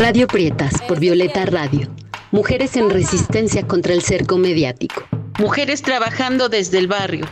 [0.00, 1.86] Radio Prietas por Violeta Radio.
[2.30, 5.02] Mujeres en resistencia contra el cerco mediático.
[5.38, 7.26] Mujeres trabajando desde el barrio.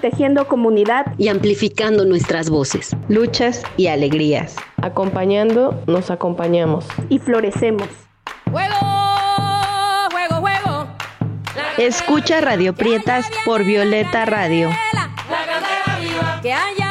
[0.00, 2.94] Tejiendo comunidad y amplificando nuestras voces.
[3.08, 4.54] Luchas y alegrías.
[4.80, 6.86] Acompañando, nos acompañamos.
[7.08, 7.88] Y florecemos.
[8.52, 8.76] Juego,
[10.12, 10.86] juego, juego.
[11.76, 14.70] Escucha Radio Prietas por Violeta Radio.
[16.40, 16.81] Que viene.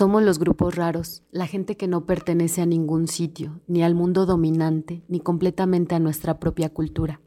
[0.00, 4.24] Somos los grupos raros, la gente que no pertenece a ningún sitio, ni al mundo
[4.24, 7.20] dominante, ni completamente a nuestra propia cultura.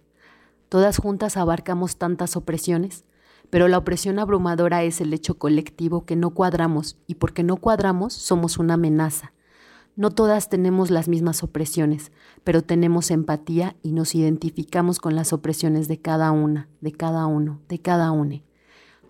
[0.69, 3.03] Todas juntas abarcamos tantas opresiones,
[3.51, 8.13] pero la opresión abrumadora es el hecho colectivo que no cuadramos, y porque no cuadramos
[8.13, 9.33] somos una amenaza.
[9.95, 12.11] No todas tenemos las mismas opresiones,
[12.43, 17.61] pero tenemos empatía y nos identificamos con las opresiones de cada una, de cada uno,
[17.69, 18.43] de cada une.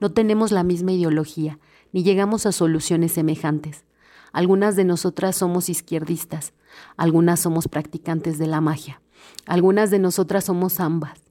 [0.02, 1.60] No tenemos la misma ideología,
[1.94, 3.86] ni llegamos a soluciones semejantes.
[4.34, 6.54] Algunas de nosotras somos izquierdistas,
[6.98, 9.02] algunas somos practicantes de la magia,
[9.46, 11.22] algunas de nosotras somos ambas,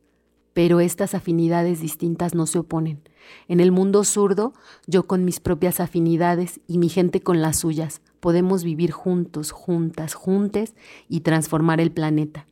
[0.54, 3.02] pero estas afinidades distintas no se oponen.
[3.48, 4.52] En el mundo zurdo,
[4.86, 10.14] yo con mis propias afinidades y mi gente con las suyas, podemos vivir juntos, juntas,
[10.14, 10.74] juntes
[11.08, 12.46] y transformar el planeta.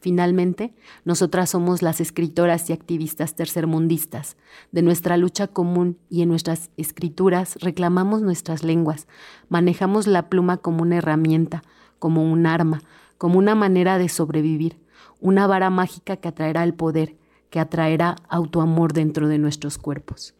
[0.00, 0.72] Finalmente,
[1.04, 4.38] nosotras somos las escritoras y activistas tercermundistas.
[4.72, 9.06] De nuestra lucha común y en nuestras escrituras reclamamos nuestras lenguas,
[9.50, 11.62] manejamos la pluma como una herramienta,
[11.98, 12.82] como un arma,
[13.18, 14.78] como una manera de sobrevivir,
[15.20, 17.16] una vara mágica que atraerá el poder,
[17.50, 20.34] que atraerá autoamor dentro de nuestros cuerpos.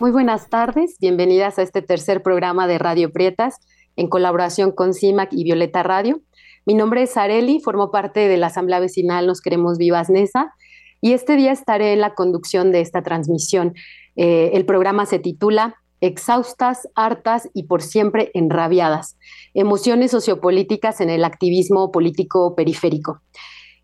[0.00, 3.60] Muy buenas tardes, bienvenidas a este tercer programa de Radio Prietas
[3.94, 6.20] en colaboración con CIMAC y Violeta Radio.
[6.66, 10.54] Mi nombre es Areli, formo parte de la Asamblea Vecinal Nos Queremos Vivas Nesa
[11.02, 13.74] y este día estaré en la conducción de esta transmisión.
[14.16, 19.18] Eh, el programa se titula Exhaustas, hartas y por siempre enrabiadas.
[19.52, 23.20] Emociones sociopolíticas en el activismo político periférico.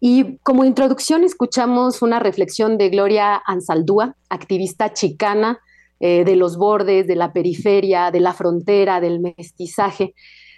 [0.00, 5.60] Y como introducción escuchamos una reflexión de Gloria Ansaldúa, activista chicana
[6.00, 10.14] eh, de los bordes, de la periferia, de la frontera, del mestizaje,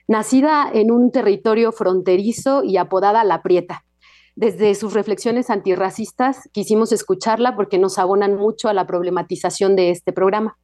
[0.09, 3.85] nacida en un territorio fronterizo y apodada La Prieta.
[4.35, 10.13] Desde sus reflexiones antirracistas quisimos escucharla porque nos abonan mucho a la problematización de este
[10.13, 10.57] programa.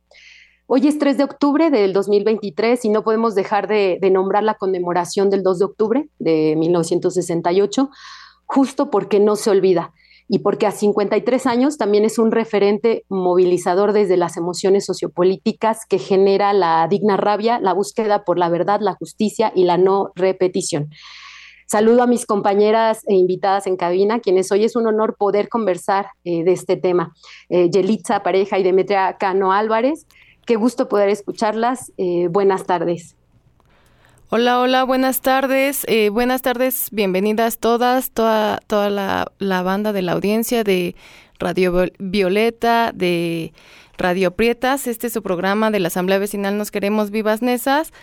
[0.67, 5.31] Hoy es 3 de octubre del 2023 y no podemos dejar de, nombrar la conmemoración
[5.31, 7.91] del 2 de octubre de 1968,
[8.45, 9.93] justo porque no se olvida
[10.29, 15.99] y porque a 53 años también es un referente movilizador desde las emociones sociopolíticas que
[15.99, 20.91] genera la digna rabia, la búsqueda por la verdad, la justicia y la no repetición.
[21.67, 26.07] Saludo a mis compañeras e invitadas en cabina, quienes hoy es un honor poder conversar
[26.25, 27.15] eh, de este tema.
[27.51, 30.07] Eh, Yelitza Pareja y Demetria Cano Álvarez,
[30.47, 31.93] qué gusto poder escucharlas.
[31.99, 33.18] Eh, buenas tardes.
[34.31, 35.87] Hola, hola, buenas tardes.
[35.89, 40.95] Eh, buenas tardes, bienvenidas todas, toda, toda la, la, banda de la audiencia de
[41.39, 43.55] Radio Violeta, de
[43.97, 44.87] Radio Prietas.
[44.87, 47.95] Este es su programa de la Asamblea Vecinal Nos Queremos Vivas Nesas.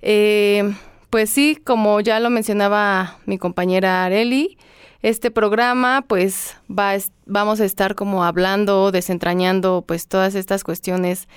[0.00, 0.74] Eh,
[1.10, 4.56] pues sí, como ya lo mencionaba mi compañera Areli,
[5.02, 6.94] este programa pues va,
[7.26, 11.28] vamos a estar como hablando, desentrañando pues todas estas cuestiones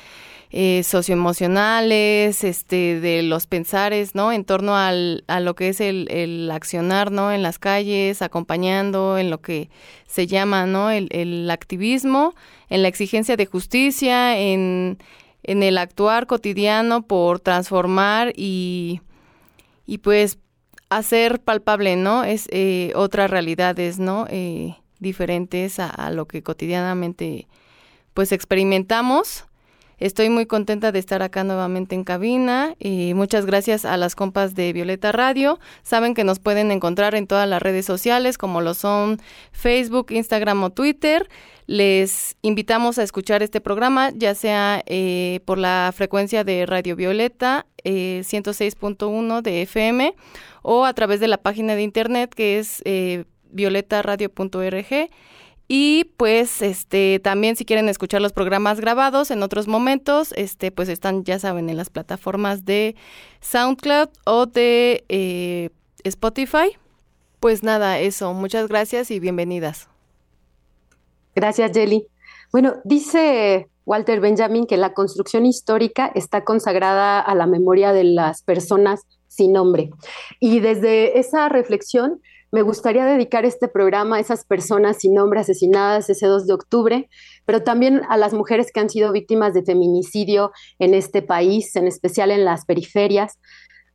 [0.53, 4.34] eh, socioemocionales, este, de los pensares, ¿no?
[4.34, 7.31] En torno al, a lo que es el, el, accionar, ¿no?
[7.31, 9.69] En las calles, acompañando en lo que
[10.07, 10.91] se llama, ¿no?
[10.91, 12.35] El, el activismo,
[12.69, 14.97] en la exigencia de justicia, en,
[15.44, 19.00] en el actuar cotidiano por transformar y,
[19.85, 20.38] y pues
[20.89, 22.25] hacer palpable, ¿no?
[22.25, 24.28] Es eh, otras realidades, ¿no?
[24.29, 27.47] Eh, diferentes a, a lo que cotidianamente
[28.13, 29.45] pues experimentamos
[30.01, 34.56] Estoy muy contenta de estar acá nuevamente en cabina y muchas gracias a las compas
[34.56, 35.59] de Violeta Radio.
[35.84, 40.63] Saben que nos pueden encontrar en todas las redes sociales como lo son Facebook, Instagram
[40.63, 41.29] o Twitter.
[41.67, 47.68] Les invitamos a escuchar este programa, ya sea eh, por la frecuencia de Radio Violeta
[47.83, 50.15] eh, 106.1 de FM
[50.63, 55.12] o a través de la página de internet que es eh, violetaradio.org
[55.73, 60.89] y pues este también si quieren escuchar los programas grabados en otros momentos, este pues
[60.89, 62.97] están ya saben en las plataformas de
[63.39, 65.69] SoundCloud o de eh,
[66.03, 66.77] Spotify.
[67.39, 68.33] Pues nada, eso.
[68.33, 69.88] Muchas gracias y bienvenidas.
[71.35, 72.06] Gracias, Jelly.
[72.51, 78.44] Bueno, dice Walter Benjamin que la construcción histórica está consagrada a la memoria de las
[78.44, 79.89] personas sin nombre.
[80.41, 82.21] Y desde esa reflexión
[82.51, 87.09] me gustaría dedicar este programa a esas personas sin nombre asesinadas ese 2 de octubre,
[87.45, 91.88] pero también a las mujeres que han sido víctimas de feminicidio en este país, en
[91.88, 93.39] especial en las periferias,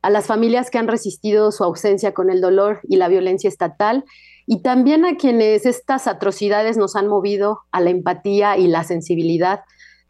[0.01, 4.05] a las familias que han resistido su ausencia con el dolor y la violencia estatal,
[4.47, 9.61] y también a quienes estas atrocidades nos han movido a la empatía y la sensibilidad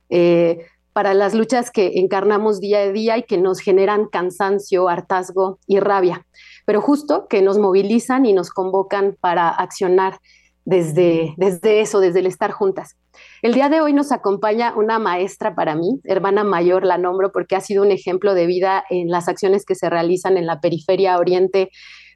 [0.09, 5.59] eh, para las luchas que encarnamos día a día y que nos generan cansancio, hartazgo
[5.67, 6.25] y rabia,
[6.67, 10.19] pero justo que nos movilizan y nos convocan para accionar
[10.65, 12.97] desde, desde eso, desde el estar juntas.
[13.41, 17.55] El día de hoy nos acompaña una maestra para mí, hermana mayor, la nombro porque
[17.55, 21.17] ha sido un ejemplo de vida en las acciones que se realizan en la periferia
[21.17, 21.69] oriente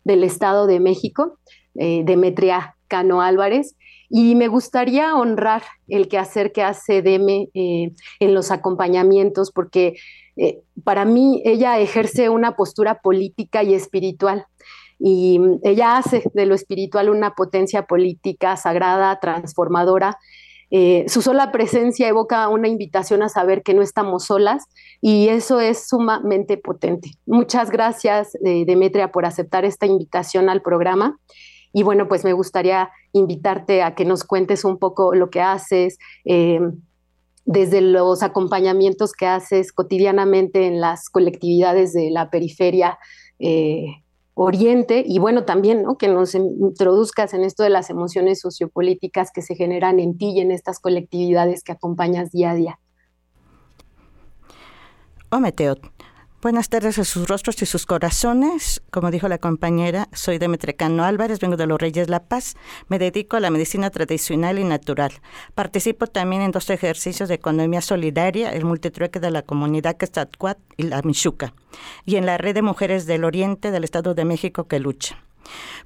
[0.03, 1.39] del Estado de México,
[1.75, 3.77] eh, Demetria Cano Álvarez.
[4.09, 9.95] Y me gustaría honrar el quehacer que hace Deme eh, en los acompañamientos, porque
[10.41, 14.45] eh, para mí ella ejerce una postura política y espiritual.
[14.99, 20.17] Y ella hace de lo espiritual una potencia política sagrada, transformadora,
[20.73, 24.63] eh, su sola presencia evoca una invitación a saber que no estamos solas
[25.01, 27.11] y eso es sumamente potente.
[27.25, 31.19] Muchas gracias, eh, Demetria, por aceptar esta invitación al programa.
[31.73, 35.97] Y bueno, pues me gustaría invitarte a que nos cuentes un poco lo que haces,
[36.23, 36.61] eh,
[37.45, 42.97] desde los acompañamientos que haces cotidianamente en las colectividades de la periferia
[44.33, 45.97] Oriente y bueno, también ¿no?
[45.97, 50.39] que nos introduzcas en esto de las emociones sociopolíticas que se generan en ti y
[50.39, 52.79] en estas colectividades que acompañas día a día.
[55.29, 55.75] Oh, Meteo.
[56.41, 58.81] Buenas tardes a sus rostros y sus corazones.
[58.89, 62.55] Como dijo la compañera, soy Demetria Cano Álvarez, vengo de los Reyes La Paz.
[62.87, 65.11] Me dedico a la medicina tradicional y natural.
[65.53, 70.83] Participo también en dos ejercicios de economía solidaria, el multitrueque de la comunidad Quetzalcoatl y
[70.83, 71.53] la Michuca,
[72.05, 75.23] y en la red de mujeres del Oriente del Estado de México que lucha.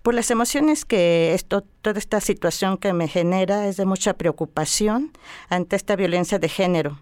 [0.03, 5.11] Por las emociones que esto, toda esta situación que me genera es de mucha preocupación
[5.49, 6.97] ante esta violencia de género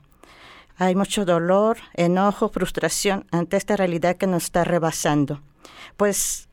[0.77, 5.41] hay mucho dolor, enojo, frustración ante esta realidad que nos está rebasando.
[5.97, 6.49] Pues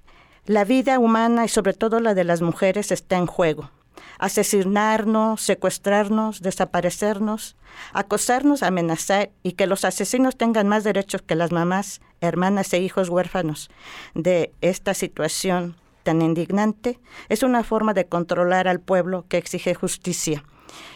[0.47, 3.71] la vida humana y sobre todo la de las mujeres está en juego.
[4.19, 7.57] Asesinarnos, secuestrarnos, desaparecernos,
[7.93, 13.09] acosarnos, amenazar y que los asesinos tengan más derechos que las mamás, hermanas e hijos
[13.09, 13.71] huérfanos
[14.15, 20.45] de esta situación tan indignante es una forma de controlar al pueblo que exige justicia.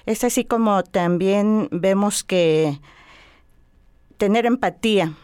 [0.06, 2.80] Es así como también vemos que
[4.16, 5.14] tener empatía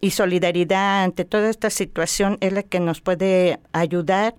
[0.00, 4.34] y solidaridad ante toda esta situación es la que nos puede ayudar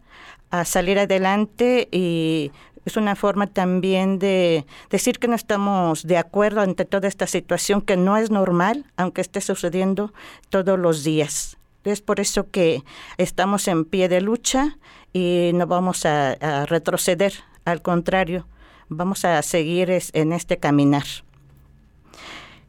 [0.51, 2.51] a salir adelante y
[2.85, 7.81] es una forma también de decir que no estamos de acuerdo ante toda esta situación
[7.81, 10.13] que no es normal, aunque esté sucediendo
[10.49, 11.57] todos los días.
[11.83, 12.83] Es por eso que
[13.17, 14.77] estamos en pie de lucha
[15.13, 17.33] y no vamos a, retroceder,
[17.65, 18.47] al contrario,
[18.89, 21.05] vamos a seguir en este caminar.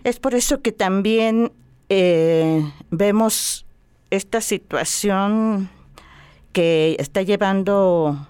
[0.04, 1.52] Es por eso que también
[1.88, 3.66] eh, vemos
[4.10, 5.70] esta situación
[6.52, 8.26] que está llevando,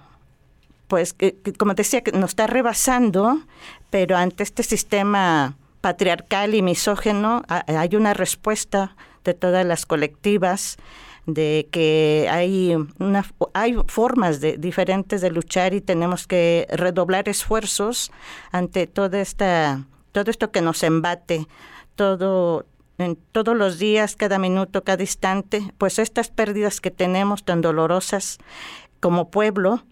[0.87, 3.41] pues, que, como decía, que nos está rebasando,
[3.89, 10.77] pero ante este sistema patriarcal y misógeno hay una respuesta de todas las colectivas
[11.25, 18.11] de que hay una hay formas de, diferentes de luchar y tenemos que redoblar esfuerzos
[18.51, 21.47] ante toda esta todo esto que nos embate,
[21.95, 22.65] todo
[22.97, 28.37] en todos los días, cada minuto, cada instante, pues estas pérdidas que tenemos tan dolorosas
[28.99, 29.83] como pueblo,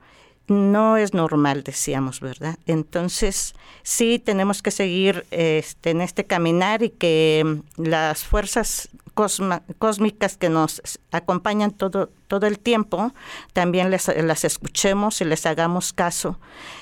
[0.47, 2.57] no es normal, decíamos, ¿verdad?
[2.65, 10.49] Entonces, sí tenemos que seguir este, en este caminar y que las fuerzas cósmicas que
[10.49, 13.13] nos acompañan todo, todo el tiempo,
[13.53, 16.39] también les, las escuchemos y les hagamos caso.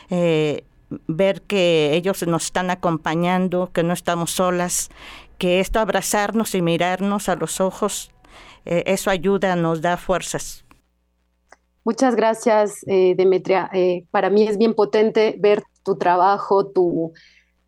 [0.10, 0.63] Eh,
[1.08, 4.89] ver que ellos nos están acompañando, que no estamos solas,
[5.38, 8.12] que esto abrazarnos y mirarnos a los ojos,
[8.65, 10.65] eh, eso ayuda, nos da fuerzas.
[11.84, 13.70] Muchas gracias, eh, Demetria.
[13.74, 17.13] Eh, para mí es bien potente ver tu trabajo, tu,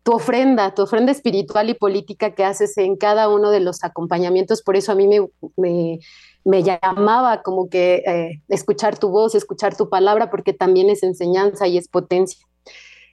[0.02, 4.60] tu ofrenda, tu ofrenda espiritual y política que haces en cada uno de los acompañamientos.
[4.60, 6.00] Por eso a mí me, me,
[6.44, 8.02] me llamaba como que
[8.48, 12.46] escuchar tu voz, escuchar tu palabra, porque también es enseñanza y es potencia.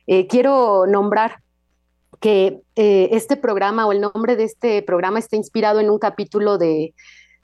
[0.08, 1.44] Eh, quiero nombrar
[2.20, 6.58] que eh, este programa o el nombre de este programa está inspirado en un capítulo
[6.58, 6.94] de,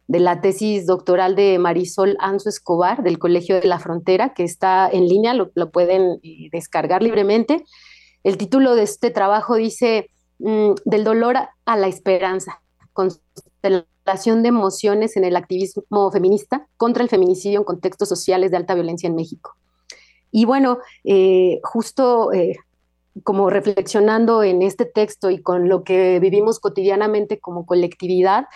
[0.08, 5.08] la tesis doctoral de Marisol Anzo Escobar del Colegio de la Frontera, que está en
[5.08, 7.64] línea, lo, pueden eh, descargar libremente.
[8.24, 12.62] El título de este trabajo dice mm, Del dolor a la esperanza,
[12.94, 18.76] constelación de emociones en el activismo feminista contra el feminicidio en contextos sociales de alta
[18.76, 19.56] violencia en México.
[20.34, 22.58] Y bueno, eh, justo eh,
[23.22, 28.48] como reflexionando en este texto y con lo que vivimos cotidianamente como colectividad,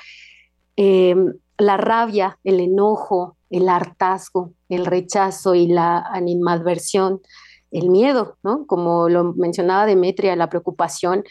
[0.76, 1.16] eh,
[1.60, 7.22] la rabia, el enojo, el hartazgo, el rechazo y la animadversión,
[7.70, 8.66] el miedo, ¿no?
[8.66, 11.24] Como lo mencionaba Demetria, la preocupación,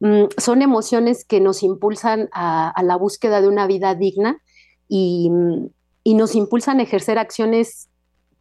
[0.00, 4.40] mm, son emociones que nos impulsan a, la búsqueda de una vida digna
[4.88, 5.30] y,
[6.04, 7.88] nos impulsan a ejercer acciones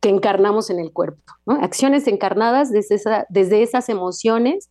[0.02, 1.22] que encarnamos en el cuerpo,
[1.62, 4.70] acciones encarnadas desde, desde esas emociones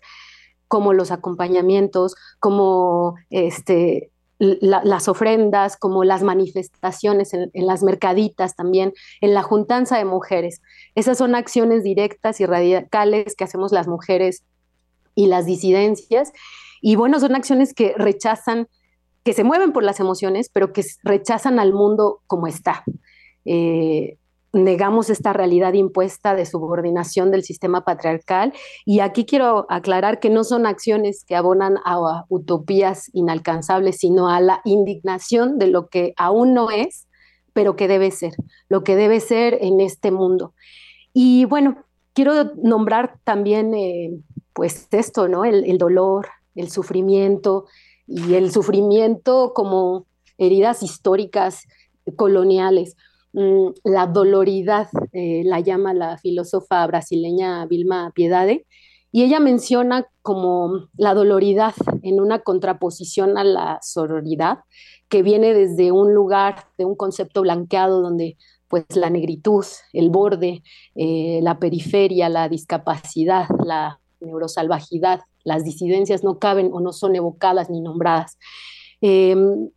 [0.69, 9.35] como los acompañamientos, como este, las ofrendas, como las manifestaciones en, las mercaditas también, en
[9.35, 10.63] la juntanza de mujeres.
[10.95, 14.45] Esas son acciones directas y radicales que hacemos las mujeres
[15.15, 16.33] y las disidencias.
[16.81, 18.69] Y bueno, son acciones que rechazan,
[19.25, 22.85] que se mueven por las emociones, pero que rechazan al mundo como está.
[23.45, 24.17] Eh,
[24.53, 28.53] negamos esta realidad impuesta de subordinación del sistema patriarcal.
[28.85, 34.41] Y aquí quiero aclarar que no son acciones que abonan a utopías inalcanzables, sino a
[34.41, 37.07] la indignación de lo que aún no es,
[37.53, 38.35] pero que debe ser,
[38.69, 40.55] lo que debe ser en este mundo.
[41.13, 44.11] Y bueno, quiero nombrar también, eh,
[44.53, 45.45] pues esto, ¿no?
[45.45, 47.67] El, dolor, el sufrimiento
[48.07, 50.07] y el sufrimiento como
[50.39, 51.65] heridas históricas
[52.17, 52.97] coloniales
[53.33, 58.67] la doloridad, eh, la llama la filósofa brasileña Vilma Piedade,
[59.13, 64.59] y ella menciona como la doloridad en una contraposición a la sororidad,
[65.09, 68.37] que viene desde un lugar, de un concepto blanqueado donde
[68.69, 70.63] pues la negritud, el borde,
[70.95, 77.69] eh, la periferia, la discapacidad, la neurosalvajidad, las disidencias no caben o no son evocadas
[77.69, 78.39] ni nombradas.
[79.01, 79.71] Em,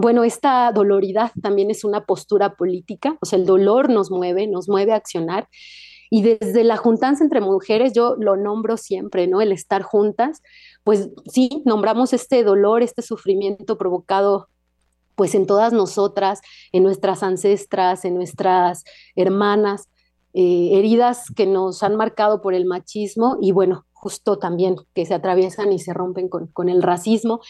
[0.00, 4.68] bueno, esta doloridad también es una postura política, o sea, el dolor nos mueve, nos
[4.68, 5.48] mueve a accionar.
[6.08, 9.40] Y desde la juntanza entre mujeres, yo lo nombro siempre, ¿no?
[9.40, 10.42] El estar juntas,
[10.84, 14.48] pues sí, nombramos este dolor, este sufrimiento provocado
[15.14, 16.40] pues en todas nosotras,
[16.72, 19.90] en nuestras ancestras, en nuestras hermanas,
[20.32, 25.12] eh, heridas que nos han marcado por el machismo y bueno, justo también que se
[25.12, 27.40] atraviesan y se rompen con, con el racismo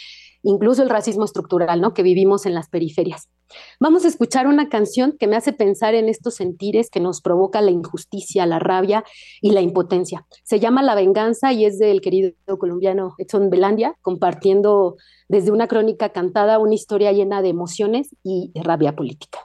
[0.43, 1.95] incluso el racismo estructural, ¿no?
[1.95, 3.29] Que vivimos en las periferias.
[3.81, 7.61] Vamos a escuchar una canción que me hace pensar en estos sentires que nos provoca
[7.61, 9.05] la injusticia, la rabia
[9.41, 10.27] y la impotencia.
[10.45, 14.97] Se llama La Venganza y es del querido colombiano Edson Belandia, compartiendo
[15.29, 19.41] desde una crónica cantada una historia llena de emociones y rabia política.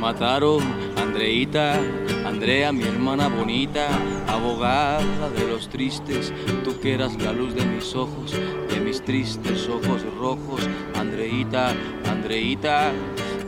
[0.00, 0.62] Mataron,
[0.96, 1.78] Andreita,
[2.24, 3.86] Andrea, mi hermana bonita,
[4.26, 6.32] abogada de los tristes,
[6.64, 11.74] tú que eras la luz de mis ojos, de mis tristes ojos rojos, Andreita,
[12.10, 12.92] Andreita.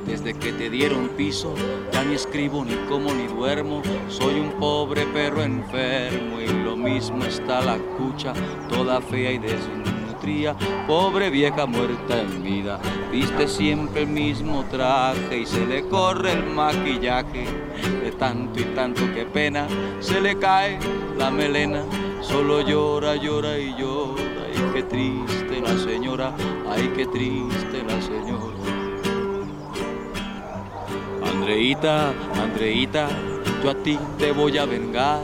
[0.07, 1.55] Desde que te dieron piso,
[1.93, 3.83] ya ni escribo, ni como, ni duermo.
[4.09, 8.35] Soy un pobre perro enfermo y lo mismo está la cucha,
[8.69, 10.02] toda fea y desnuda
[10.87, 12.79] pobre vieja muerta en vida.
[13.11, 17.45] Viste siempre el mismo traje y se le corre el maquillaje.
[18.03, 19.67] De tanto y tanto que pena,
[20.01, 20.79] se le cae
[21.17, 21.83] la melena.
[22.21, 24.23] Solo llora, llora y llora.
[24.47, 26.33] Ay, qué triste la señora,
[26.71, 28.57] ay, qué triste la señora.
[31.33, 33.09] Andreita, Andreita,
[33.63, 35.21] yo a ti te voy a vengar.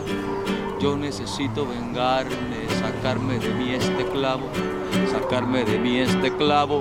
[0.80, 4.48] Yo necesito vengarme, sacarme de mí este clavo
[5.06, 6.80] sacarme de mí este clavo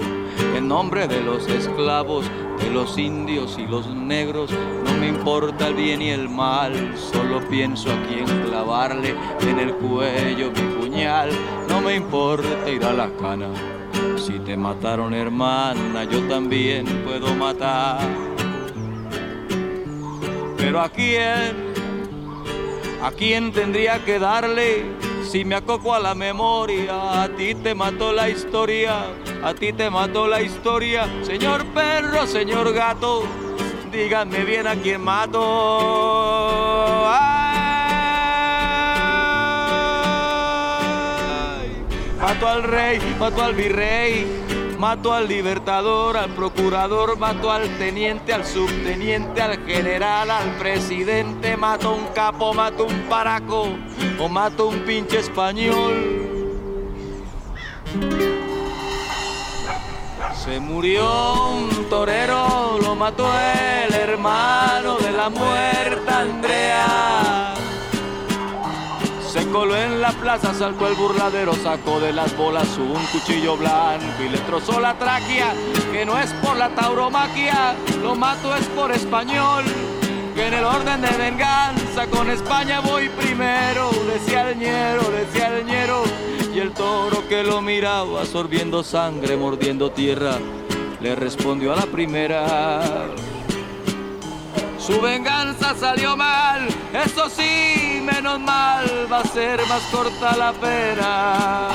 [0.56, 2.26] en nombre de los esclavos,
[2.60, 4.52] de los indios y los negros.
[4.86, 9.74] No me importa el bien y el mal, solo pienso a quién clavarle en el
[9.76, 11.30] cuello mi puñal.
[11.68, 13.50] No me importa ir a la cana.
[14.18, 18.00] Si te mataron hermana, yo también puedo matar.
[20.58, 21.67] Pero a quién,
[23.02, 24.86] a quién tendría que darle
[25.24, 29.08] si me acoco a la memoria, a ti te mató la historia,
[29.44, 31.08] a ti te mató la historia.
[31.24, 33.24] Señor perro, señor gato,
[33.92, 36.48] díganme bien a quién mato.
[42.28, 44.28] mato al rey, mato al virrey,
[44.78, 51.94] mato al libertador, al procurador, mato al teniente, al subteniente, al general, al presidente, mato
[51.94, 53.68] un capo, mato un paraco
[54.20, 56.28] o mato un pinche español.
[60.36, 66.22] Se murió un torero, lo mató el hermano de la muerta
[70.08, 74.80] la plaza, saltó el burladero, sacó de las bolas un cuchillo blanco y le trozó
[74.80, 75.54] la tráquea,
[75.92, 79.66] que no es por la tauromaquia, lo mato es por español
[80.38, 85.66] porque en el orden de venganza con España voy primero, decía el ñero, decía el
[85.66, 86.04] ñero,
[86.54, 90.38] y el toro que lo miraba sorbiendo sangre, mordiendo tierra,
[91.02, 93.08] le respondió a la primera.
[94.88, 101.68] Su venganza salió mal, eso sí, menos mal, va a ser más corta la pena.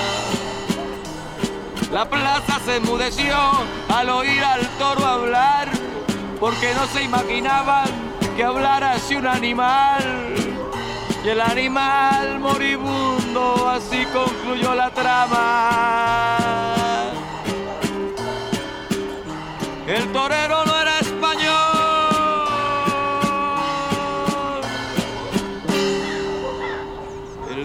[1.92, 3.36] La plaza se enmudeció
[3.90, 5.68] al oír al toro hablar,
[6.40, 7.84] porque no se imaginaban
[8.34, 10.34] que hablara así un animal.
[11.22, 15.68] Y el animal moribundo, así concluyó la trama.
[19.86, 20.64] El torero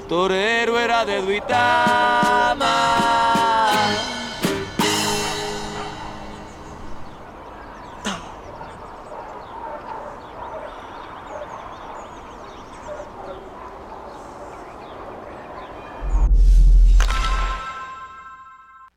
[0.08, 2.27] torero era de Duitama.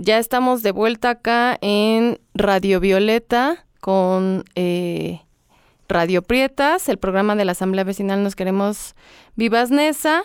[0.00, 5.22] Ya estamos de vuelta acá en Radio Violeta con eh,
[5.88, 8.94] Radio Prietas, el programa de la Asamblea Vecinal Nos Queremos
[9.34, 10.22] Vivas Nesa.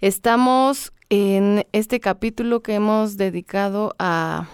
[0.00, 4.48] Estamos en este capítulo que hemos dedicado a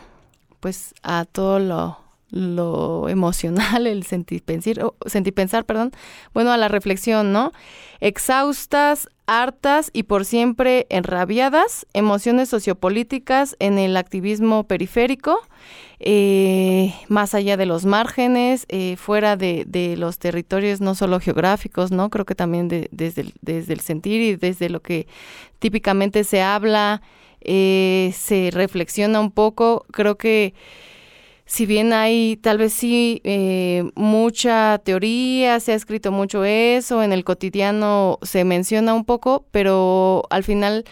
[0.60, 1.98] pues a todo lo,
[2.30, 5.92] lo emocional, el sentipensar, oh, sentipensar, perdón,
[6.34, 7.52] bueno, a la reflexión, ¿no?
[8.00, 15.38] Exhaustas, hartas y por siempre enrabiadas, emociones sociopolíticas en el activismo periférico,
[16.00, 22.08] eh, más allá de los márgenes, eh, fuera de, los territorios no solo geográficos, ¿no?
[22.08, 25.06] Creo que también desde, el, desde el sentir y desde lo que
[25.58, 27.02] típicamente se habla,
[27.42, 30.54] eh, se reflexiona un poco, creo que
[31.48, 37.10] si bien hay tal vez sí eh, mucha teoría, se ha escrito mucho eso, en
[37.10, 40.84] el cotidiano se menciona un poco, pero al final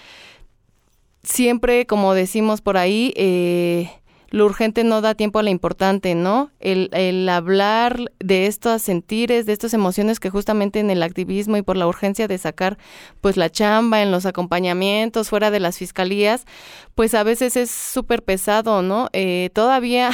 [1.22, 3.90] siempre, como decimos por ahí, eh,
[4.30, 6.50] lo urgente no da tiempo a lo importante, ¿no?
[6.58, 11.62] El, el, hablar de estos sentires, de estas emociones que justamente en el activismo y
[11.62, 12.78] por la urgencia de sacar
[13.20, 16.46] pues la chamba en los acompañamientos fuera de las fiscalías,
[16.94, 19.10] pues a veces es súper pesado, ¿no?
[19.12, 20.10] Eh, todavía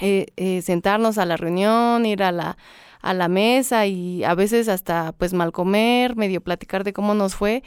[0.00, 2.56] eh, eh, sentarnos a la reunión, ir a la,
[3.00, 7.34] a la mesa y a veces hasta pues mal comer, medio platicar de cómo nos
[7.34, 7.62] fue.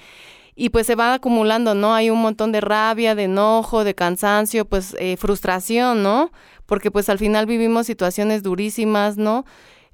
[0.55, 1.93] Y pues se va acumulando, ¿no?
[1.93, 6.31] Hay un montón de rabia, de enojo, de cansancio, pues eh, frustración, ¿no?
[6.65, 9.45] Porque pues al final vivimos situaciones durísimas, ¿no?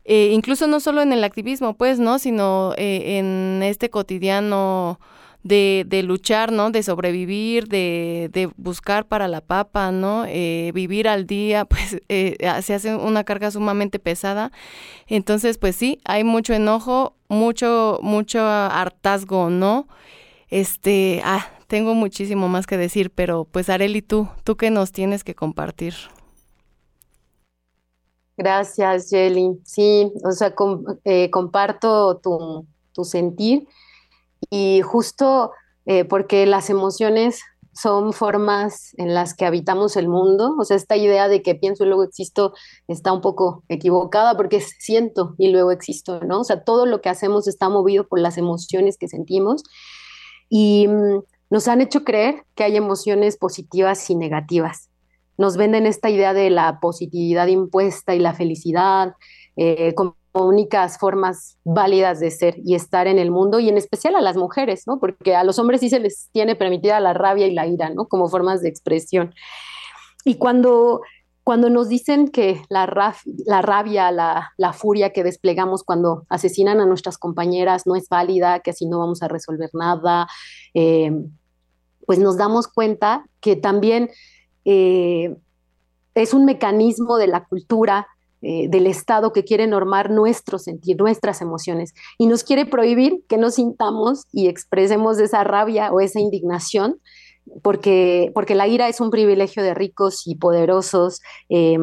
[0.09, 2.17] Eh, incluso no solo en el activismo, pues, ¿no?
[2.17, 4.99] Sino eh, en este cotidiano
[5.43, 6.71] de, de luchar, ¿no?
[6.71, 10.25] De sobrevivir, de, de buscar para la papa, ¿no?
[10.27, 14.51] Eh, vivir al día, pues eh, se hace una carga sumamente pesada.
[15.07, 19.87] Entonces, pues sí, hay mucho enojo, mucho, mucho hartazgo, ¿no?
[20.49, 25.23] Este, ah, tengo muchísimo más que decir, pero pues Areli, tú, tú qué nos tienes
[25.23, 25.93] que compartir.
[28.37, 29.59] Gracias, Jelly.
[29.63, 30.53] Sí, o sea,
[31.05, 33.67] eh, comparto tu, tu sentir
[34.49, 35.51] y justo
[35.85, 37.41] eh, porque las emociones
[37.73, 41.83] son formas en las que habitamos el mundo, o sea, esta idea de que pienso
[41.83, 42.53] y luego existo
[42.87, 46.39] está un poco equivocada porque siento y luego existo, ¿no?
[46.39, 49.63] O sea, todo lo que hacemos está movido por las emociones que sentimos
[50.49, 51.21] y mm,
[51.51, 54.89] nos han hecho creer que hay emociones positivas y negativas.
[55.37, 59.13] Nos venden esta idea de la positividad impuesta y la felicidad,
[59.55, 59.93] eh,
[60.45, 64.37] únicas formas válidas de ser y estar en el mundo y en especial a las
[64.37, 64.99] mujeres, ¿no?
[64.99, 68.07] Porque a los hombres sí se les tiene permitida la rabia y la ira, ¿no?
[68.07, 69.33] Como formas de expresión.
[70.25, 71.01] Y cuando,
[71.43, 76.85] cuando nos dicen que la, la rabia, la, la, furia que desplegamos cuando asesinan a
[76.85, 80.27] nuestras compañeras no es válida, que así no vamos a resolver nada,
[80.73, 81.11] eh,
[82.05, 84.09] pues nos damos cuenta que también
[84.65, 85.35] eh,
[86.15, 88.07] es un mecanismo de la cultura
[88.41, 93.37] eh, del Estado que quiere normar nuestro sentir, nuestras emociones, y nos quiere prohibir que
[93.37, 96.99] nos sintamos y expresemos esa rabia o esa indignación,
[97.61, 101.21] porque, porque la ira es un privilegio de ricos y poderosos.
[101.49, 101.77] Eh,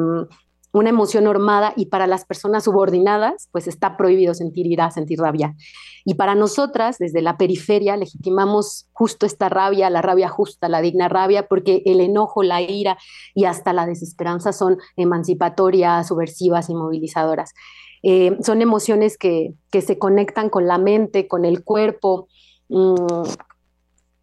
[0.75, 5.55] una emoción normada y para las personas subordinadas, pues está prohibido sentir ira, sentir rabia.
[6.05, 11.09] Y para nosotras, desde la periferia, legitimamos justo esta rabia, la rabia justa, la digna
[11.09, 12.99] rabia, porque el enojo, la ira
[13.35, 17.55] y hasta la desesperanza son emancipatorias, subversivas y movilizadoras.
[18.03, 22.27] Eh, son emociones que, se conectan con la mente, con el cuerpo.
[22.69, 23.23] Mm,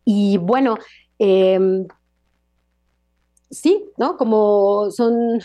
[0.03, 0.77] y bueno,
[1.17, 1.87] em,
[3.49, 4.17] sí, ¿no?
[4.17, 5.39] Como son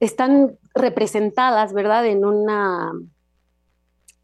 [0.00, 2.06] están representadas, ¿verdad?
[2.06, 2.92] En una,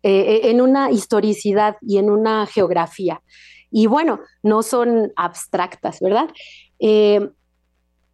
[0.03, 3.23] eh, en una historicidad y en una geografía.
[3.71, 6.29] Y bueno, no son abstractas, ¿verdad?
[6.79, 7.31] Eh,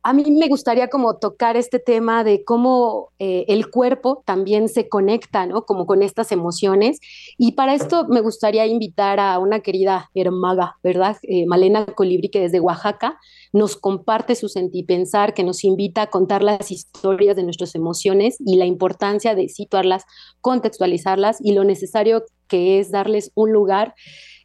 [0.05, 4.89] a mí me gustaría como tocar este tema de cómo eh, el cuerpo también se
[4.89, 5.65] conecta, ¿no?
[5.65, 6.99] Como con estas emociones.
[7.39, 11.19] Y para esto me gustaría invitar a una querida hermaga, ¿verdad?
[11.23, 13.19] Eh, Malena Colibri, que desde Oaxaca
[13.53, 18.57] nos comparte su sentipensar, que nos invita a contar las historias de nuestras emociones y
[18.57, 20.05] la importancia de situarlas,
[20.41, 23.95] contextualizarlas y lo necesario que es darles un lugar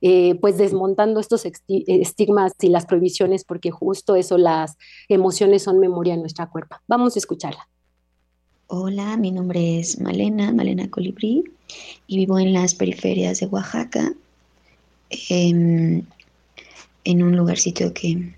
[0.02, 6.14] eh, pues desmontando estos estigmas y las prohibiciones, porque justo eso, las emociones son memoria
[6.14, 6.78] en nuestra cuerpo.
[6.88, 7.68] Vamos a escucharla.
[8.68, 11.46] Hola, mi nombre es Malena, Malena Colibrí,
[12.06, 14.14] y vivo en las periferias de Oaxaca,
[15.30, 16.04] em,
[17.06, 18.34] en un lugarcito que,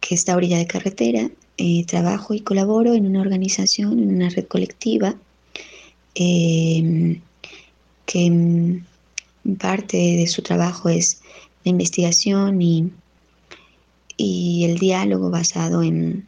[0.00, 1.30] que está a orilla de carretera.
[1.56, 5.16] Eh, trabajo y colaboro en una organización, en una red colectiva,
[6.14, 7.20] em,
[8.04, 8.82] que
[9.58, 11.20] parte de su trabajo es
[11.64, 12.90] la investigación y,
[14.16, 16.26] y el diálogo basado en,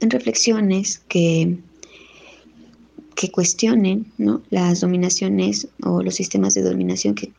[0.00, 1.58] en reflexiones que,
[3.14, 4.12] que cuestionen
[4.50, 7.32] las dominaciones o los sistemas de dominación que,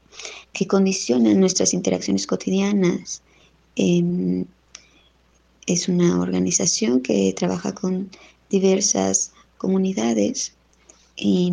[0.53, 3.21] que condicionan nuestras interacciones cotidianas.
[3.75, 4.45] Em,
[5.67, 8.09] es una organización que trabaja con
[8.49, 10.53] diversas comunidades
[11.15, 11.51] y,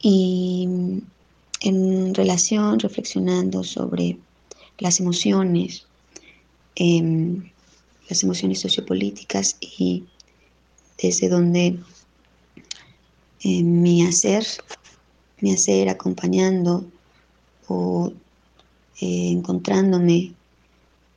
[0.00, 0.68] y
[1.64, 4.18] en relación, reflexionando sobre
[4.78, 5.86] las emociones,
[6.76, 7.50] em,
[8.10, 10.04] las emociones sociopolíticas y
[11.02, 11.78] desde donde
[13.40, 14.44] em, mi hacer,
[15.40, 16.84] mi hacer acompañando
[17.68, 18.12] o
[19.00, 20.34] eh, encontrándome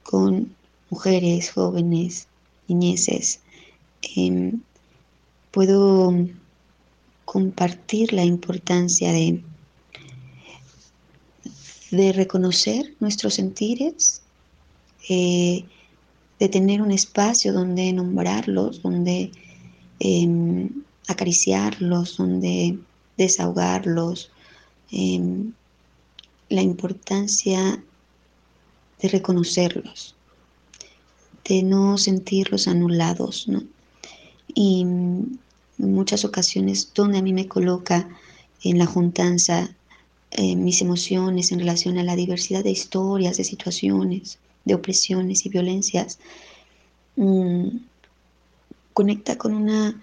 [0.03, 0.55] con
[0.89, 2.27] mujeres, jóvenes,
[2.69, 3.41] niñeces,
[4.15, 4.61] em,
[5.51, 6.13] puedo
[7.25, 9.43] compartir la importancia de
[11.91, 14.21] de reconocer nuestros sentires,
[15.09, 15.65] eh,
[16.39, 19.31] de tener un espacio donde nombrarlos, donde
[19.99, 20.69] em,
[21.07, 22.77] acariciarlos, donde
[23.17, 24.29] desahogarlos,
[24.91, 25.53] em,
[26.49, 27.81] la importancia
[29.01, 30.15] de reconocerlos,
[31.45, 33.63] de no sentirlos anulados, ¿no?
[34.53, 35.39] Y en
[35.77, 38.07] muchas ocasiones donde a mí me coloca
[38.63, 39.75] en la juntanza
[40.31, 45.49] eh, mis emociones en relación a la diversidad de historias, de situaciones, de opresiones y
[45.49, 46.19] violencias,
[47.15, 47.77] mm,
[48.93, 50.01] conecta con una,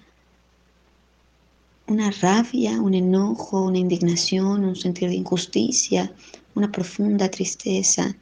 [1.86, 6.12] una rabia, un enojo, una indignación, un sentido de injusticia,
[6.54, 8.16] una profunda tristeza,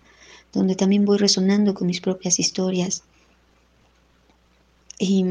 [0.53, 3.05] donde también voy resonando con mis propias historias.
[4.99, 5.25] Y,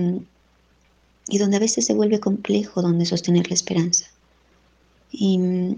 [1.27, 4.05] y donde a veces se vuelve complejo donde sostener la esperanza.
[5.11, 5.77] Y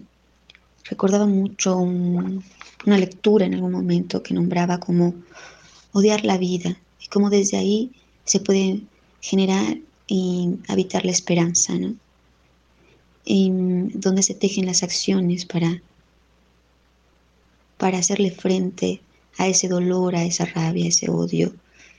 [0.85, 5.13] recordaba mucho una lectura en algún momento que nombraba como
[5.91, 7.91] odiar la vida y cómo desde ahí
[8.25, 8.81] se puede
[9.21, 11.95] generar y habitar la esperanza, ¿no?
[13.25, 13.51] Y
[13.93, 15.81] donde se tejen las acciones para,
[17.77, 19.01] para hacerle frente
[19.37, 21.53] a ese dolor, a esa rabia, a ese odio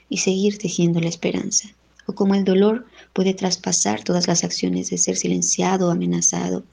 [0.07, 1.69] y seguir tejiendo la esperanza.
[2.07, 6.63] O como el dolor puede traspasar todas las acciones de ser silenciado, amenazado,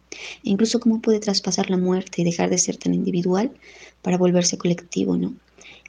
[0.45, 3.51] e incluso cómo puede traspasar la muerte y dejar de ser tan individual
[4.03, 5.35] para volverse colectivo, ¿no?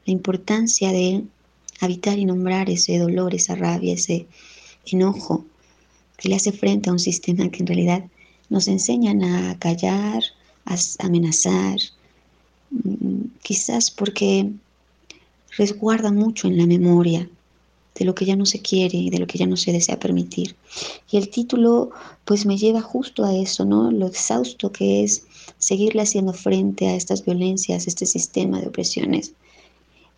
[0.05, 1.23] La importancia de
[1.81, 4.27] habitar y nombrar ese dolor, esa rabia, ese
[4.85, 5.45] enojo
[6.17, 8.05] que le hace frente a un sistema que en realidad
[8.49, 10.23] nos enseñan a callar,
[10.65, 11.77] a amenazar,
[12.71, 14.49] mm, quizás porque
[15.57, 17.29] resguarda mucho en la memoria
[17.95, 19.99] de lo que ya no se quiere y de lo que ya no se desea
[19.99, 20.55] permitir.
[21.11, 21.91] Y el título
[22.25, 23.91] pues me lleva justo a eso, ¿no?
[23.91, 25.25] Lo exhausto que es
[25.57, 29.33] seguirle haciendo frente a estas violencias, este sistema de opresiones,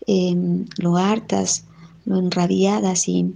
[0.08, 1.66] em, lo hartas,
[2.06, 3.34] lo enrabiadas y,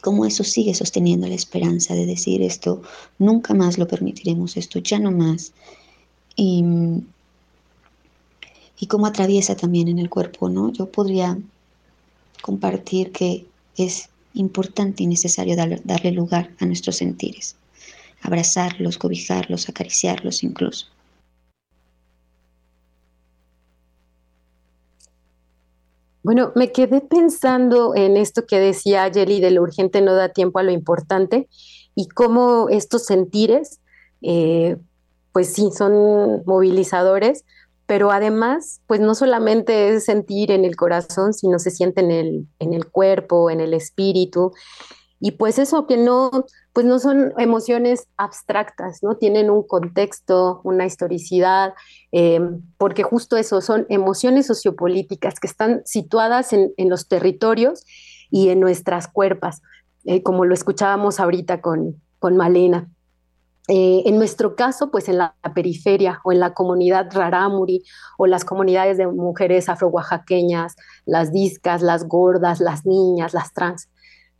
[0.00, 2.82] cómo eso sigue sosteniendo la esperanza de decir esto,
[3.18, 5.52] nunca más lo permitiremos, esto ya no más.
[6.36, 6.64] Y,
[8.78, 10.72] y cómo atraviesa también en el cuerpo, ¿no?
[10.72, 11.36] Yo podría
[12.42, 13.46] compartir que
[13.76, 17.56] es importante y necesario darle lugar a nuestros sentires,
[18.22, 20.86] abrazarlos, cobijarlos, acariciarlos incluso.
[26.22, 30.58] Bueno, me quedé pensando en esto que decía Yeli de lo urgente no da tiempo
[30.58, 31.48] a lo importante
[31.94, 33.80] y cómo estos sentires,
[34.20, 34.76] eh,
[35.32, 37.44] pues sí, son movilizadores,
[37.88, 42.46] pero además, pues no solamente es sentir en el corazón, sino se siente en el,
[42.58, 44.52] en el cuerpo, en el espíritu.
[45.20, 46.30] Y pues eso que no,
[46.74, 49.16] pues no son emociones abstractas, ¿no?
[49.16, 51.72] Tienen un contexto, una historicidad,
[52.12, 57.86] em, porque justo eso son emociones sociopolíticas que están situadas en, los territorios
[58.30, 59.62] y en nuestras cuerpas,
[60.04, 62.86] eh, como lo escuchábamos ahorita con, con Malena.
[63.70, 67.82] Eh, en nuestro caso, pues en la, periferia o en la comunidad rarámuri
[68.16, 73.90] o las comunidades de mujeres afro-oaxaqueñas, las discas, las gordas, las niñas, las trans.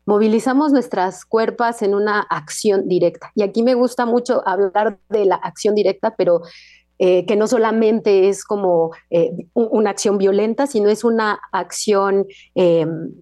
[0.07, 3.31] Movilizamos nuestras cuerpas en una acción directa.
[3.35, 6.41] Y aquí me gusta mucho hablar de la acción directa, pero
[6.99, 13.13] eh, que no solamente es como eh, una acción violenta, sino es una acción em,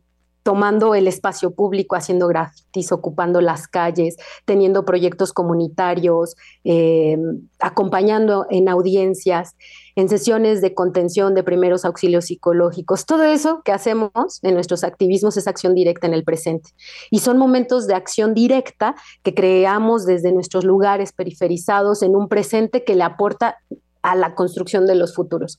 [0.47, 7.19] tomando el espacio público, haciendo grafitis, ocupando las calles, teniendo proyectos comunitarios, eh,
[7.59, 9.57] acompañando en audiencias,
[9.97, 13.07] en sesiones de contención de primeros auxilios psicológicos.
[13.07, 16.71] Todo eso que hacemos en nuestros activismos es acción directa en el presente.
[17.11, 22.85] Y son momentos de acción directa que creamos desde nuestros lugares periferizados en un presente
[22.85, 23.59] que le aporta
[24.03, 25.59] a la construcción de los futuros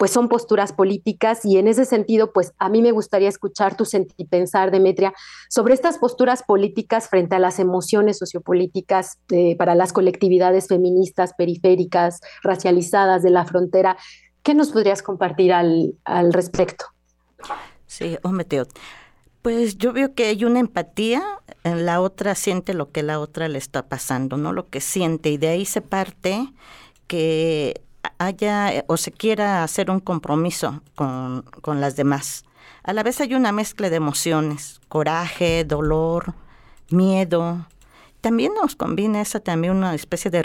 [0.00, 3.84] pues son posturas políticas y en ese sentido, pues a mí me gustaría escuchar tu
[3.84, 5.12] sentir pensar, Demetria,
[5.50, 12.20] sobre estas posturas políticas frente a las emociones sociopolíticas eh, para las colectividades feministas, periféricas,
[12.42, 13.98] racializadas de la frontera.
[14.42, 16.86] ¿Qué nos podrías compartir al, al respecto?
[17.86, 18.46] Sí, hombre.
[19.42, 21.22] Pues yo veo que hay una empatía,
[21.62, 24.54] la otra siente lo que la otra le está pasando, ¿no?
[24.54, 26.46] Lo que siente, y de ahí se parte
[27.06, 27.82] que
[28.18, 32.44] haya eh, o se quiera hacer un compromiso con, con las demás.
[32.82, 36.34] A la vez hay una mezcla de emociones, coraje, dolor,
[36.90, 37.66] miedo.
[38.20, 40.42] También nos combina esa también una especie de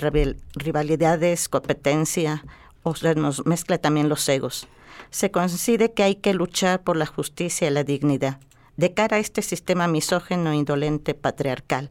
[0.53, 2.43] rivalidades, competencia,
[2.83, 4.67] o sea, nos mezcla también los egos.
[5.09, 8.39] Se coincide que hay que luchar por la justicia y la dignidad
[8.77, 11.89] de cara a este sistema misógeno, indolente, patriarcal.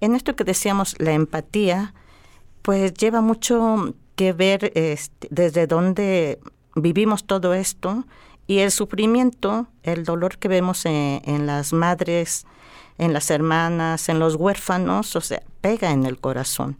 [0.00, 1.94] En esto que decíamos, la empatía,
[2.62, 3.94] pues lleva mucho
[4.30, 6.38] ver este, desde dónde
[6.76, 8.04] vivimos todo esto
[8.46, 12.46] y el sufrimiento, el dolor que vemos en, las madres,
[12.98, 16.76] en las hermanas, en los huérfanos, o sea, pega en el corazón.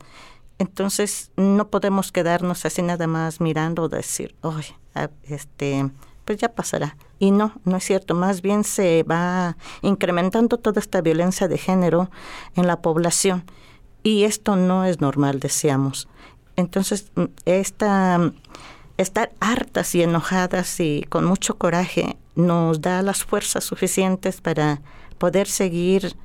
[0.59, 4.77] Entonces no podemos quedarnos así nada más mirando, decir, oye,
[5.25, 5.91] este,
[6.25, 6.97] pues ya pasará.
[7.19, 8.15] Y no, no es cierto.
[8.15, 12.11] Más bien se va incrementando toda esta violencia de género
[12.55, 13.45] en la población.
[14.03, 16.09] Y esto no es normal, decíamos.
[16.57, 18.33] Entonces, mm, esta,
[18.97, 24.81] estar hartas y enojadas y con mucho coraje nos da las fuerzas suficientes para
[25.19, 26.17] poder seguir,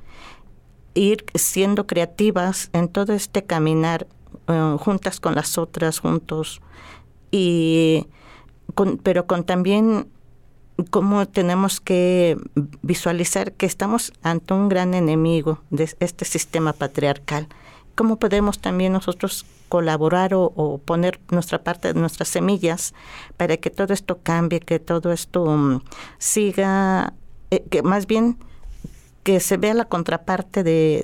[0.94, 4.06] ir siendo creativas en todo este caminar
[4.48, 6.60] eh, juntas con las otras, juntos,
[7.30, 8.06] y
[9.02, 10.08] pero con también
[10.90, 12.36] cómo tenemos que
[12.82, 17.48] visualizar que estamos ante un gran enemigo de este sistema patriarcal.
[17.94, 22.94] ¿Cómo podemos también nosotros colaborar o, poner nuestra parte de nuestras semillas
[23.36, 25.82] para que todo esto cambie, que todo esto mm,
[26.18, 27.14] siga,
[27.50, 28.38] eh, que más bien
[29.22, 31.02] que se vea la contraparte de,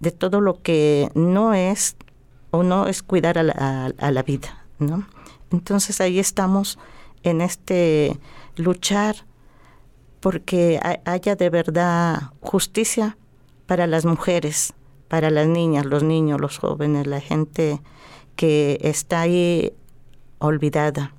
[0.00, 1.96] de, todo lo que no es
[2.50, 5.06] o no es cuidar a la, a, la vida, ¿no?
[5.50, 6.78] Entonces ahí estamos
[7.22, 8.18] en este
[8.56, 9.16] luchar
[10.20, 13.16] porque haya de verdad justicia
[13.66, 14.74] para las mujeres,
[15.08, 17.80] para las niñas, los niños, los jóvenes, la gente
[18.34, 19.72] que está ahí
[20.38, 21.14] olvidada.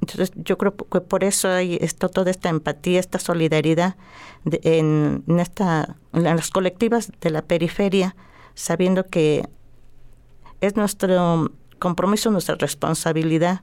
[0.00, 3.96] Entonces yo creo que por eso hay esto, toda esta empatía, esta solidaridad
[4.44, 8.16] en, esta, en las colectivas de la periferia,
[8.54, 9.48] sabiendo que
[10.60, 13.62] es nuestro compromiso, nuestra responsabilidad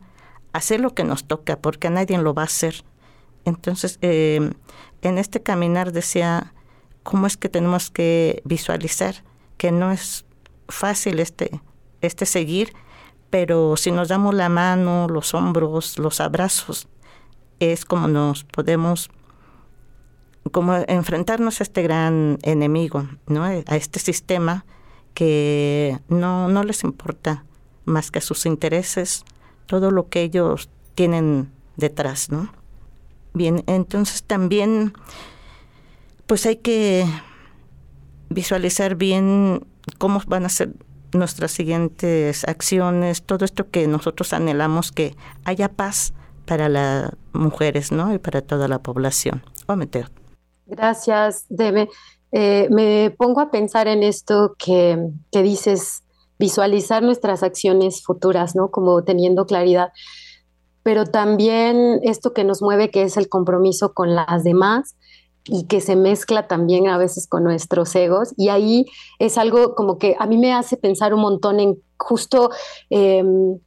[0.53, 2.83] hacer lo que nos toca, porque nadie lo va a hacer.
[3.45, 4.51] Entonces, eh,
[5.01, 6.53] en este caminar decía,
[7.03, 9.23] ¿cómo es que tenemos que visualizar
[9.57, 10.25] que no es
[10.69, 11.61] fácil este,
[12.01, 12.73] este seguir,
[13.29, 16.87] pero si nos damos la mano, los hombros, los abrazos,
[17.59, 19.09] es como nos podemos
[20.51, 23.43] como enfrentarnos a este gran enemigo, ¿no?
[23.43, 24.65] a este sistema
[25.13, 27.43] que no, no les importa
[27.85, 29.25] más que sus intereses,
[29.65, 32.49] todo lo que ellos tienen detrás, ¿no?
[33.33, 34.93] Bien, entonces también
[36.27, 37.05] pues hay que
[38.29, 39.65] visualizar bien
[39.97, 40.73] cómo van a ser
[41.13, 46.13] nuestras siguientes acciones, todo esto que nosotros anhelamos que haya paz
[46.45, 48.13] para las mujeres, ¿no?
[48.13, 49.43] Y para toda la población.
[50.65, 51.89] Gracias, Debe.
[52.31, 54.97] Eh, me pongo a pensar en esto que,
[55.31, 56.03] que dices,
[56.39, 58.69] visualizar nuestras acciones futuras, ¿no?
[58.69, 59.91] Como teniendo claridad.
[60.83, 64.95] Pero también esto que nos mueve, que es el compromiso con las demás
[65.47, 68.33] y que se mezcla también a veces con nuestros egos.
[68.37, 68.85] Y ahí
[69.19, 72.51] es algo como que a mí me hace pensar un montón en justo
[72.89, 73.57] em,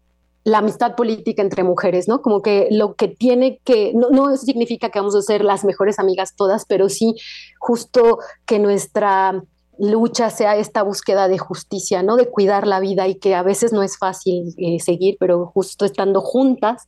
[0.44, 2.22] la amistad política entre mujeres, ¿no?
[2.22, 5.98] Como que lo que tiene que, no, no significa que vamos a ser las mejores
[5.98, 7.14] amigas todas, pero sí
[7.58, 9.42] justo que nuestra
[9.80, 12.16] lucha sea esta búsqueda de justicia, ¿no?
[12.16, 15.86] De cuidar la vida y que a veces no es fácil eh, seguir, pero justo
[15.86, 16.86] estando juntas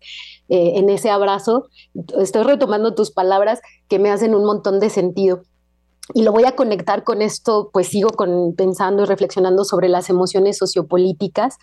[0.49, 1.69] eh, en ese abrazo,
[2.19, 5.43] estoy retomando tus palabras que me hacen un montón de sentido.
[6.15, 8.11] Y lo voy a conectar con esto, pues sigo
[8.57, 11.57] pensando y reflexionando sobre las emociones sociopolíticas,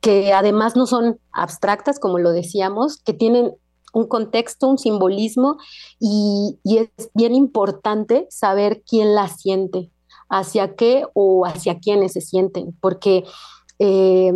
[0.00, 3.52] que además no son abstractas, como lo decíamos, que tienen
[3.94, 5.56] un contexto, un simbolismo,
[5.98, 9.90] y, y es bien importante saber quién las siente,
[10.28, 13.24] hacia qué o hacia quiénes se sienten, porque
[13.78, 14.32] eh,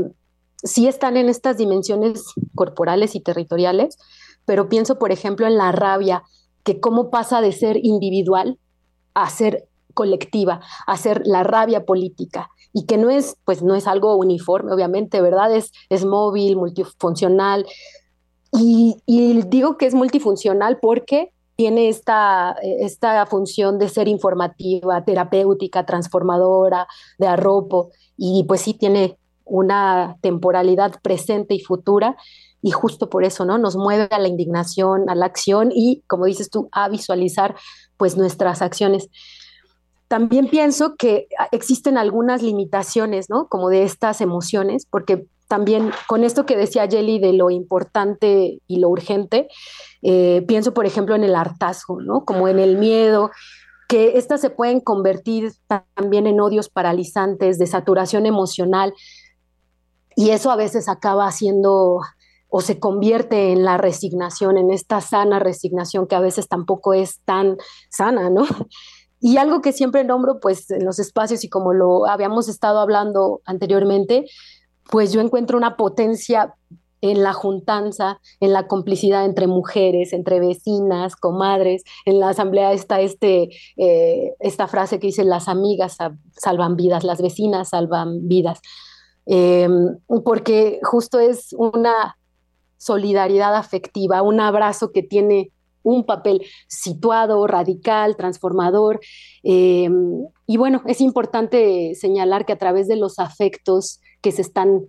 [0.62, 3.96] sí están en estas dimensiones corporales y territoriales,
[4.44, 6.22] pero pienso, por ejemplo, en la rabia,
[6.64, 8.58] que cómo pasa de ser individual
[9.14, 13.86] a ser colectiva, a ser la rabia política y que no es, pues no es
[13.86, 15.54] algo uniforme, obviamente, ¿verdad?
[15.54, 17.66] Es, es móvil, multifuncional.
[18.52, 25.84] Y, y digo que es multifuncional porque tiene esta, esta función de ser informativa, terapéutica,
[25.84, 26.86] transformadora,
[27.18, 29.18] de arropo, y pues sí tiene
[29.50, 32.16] una temporalidad presente y futura,
[32.62, 33.58] y justo por eso, ¿no?
[33.58, 37.56] Nos mueve a la indignación, a la acción y, como dices tú, a visualizar
[37.96, 39.08] pues nuestras acciones.
[40.08, 43.48] También pienso que existen algunas limitaciones, ¿no?
[43.48, 48.78] Como de estas emociones, porque también con esto que decía Jelly de lo importante y
[48.78, 49.48] lo urgente,
[50.02, 52.24] eh, pienso, por ejemplo, en el hartazgo, ¿no?
[52.24, 53.30] Como en el miedo,
[53.88, 55.52] que estas se pueden convertir
[55.96, 58.94] también en odios paralizantes, de saturación emocional,
[60.20, 62.00] y eso a veces acaba haciendo
[62.50, 67.20] o se convierte en la resignación, en esta sana resignación que a veces tampoco es
[67.24, 67.56] tan
[67.88, 68.44] sana, ¿no?
[69.22, 73.42] Y algo que siempre nombro, pues en los espacios y como lo habíamos estado hablando
[73.44, 74.24] anteriormente,
[74.90, 76.54] pues yo encuentro una potencia
[77.02, 81.82] en la juntanza, en la complicidad entre mujeres, entre vecinas, comadres.
[82.06, 85.98] En la asamblea está este, eh, esta frase que dice, las amigas
[86.32, 88.60] salvan vidas, las vecinas salvan vidas.
[89.26, 92.16] Em, porque justo es una
[92.78, 95.52] solidaridad afectiva, un abrazo que tiene
[95.82, 99.00] un papel situado, radical, transformador.
[99.42, 104.82] Em, y bueno, es importante señalar que a través de los afectos que se están,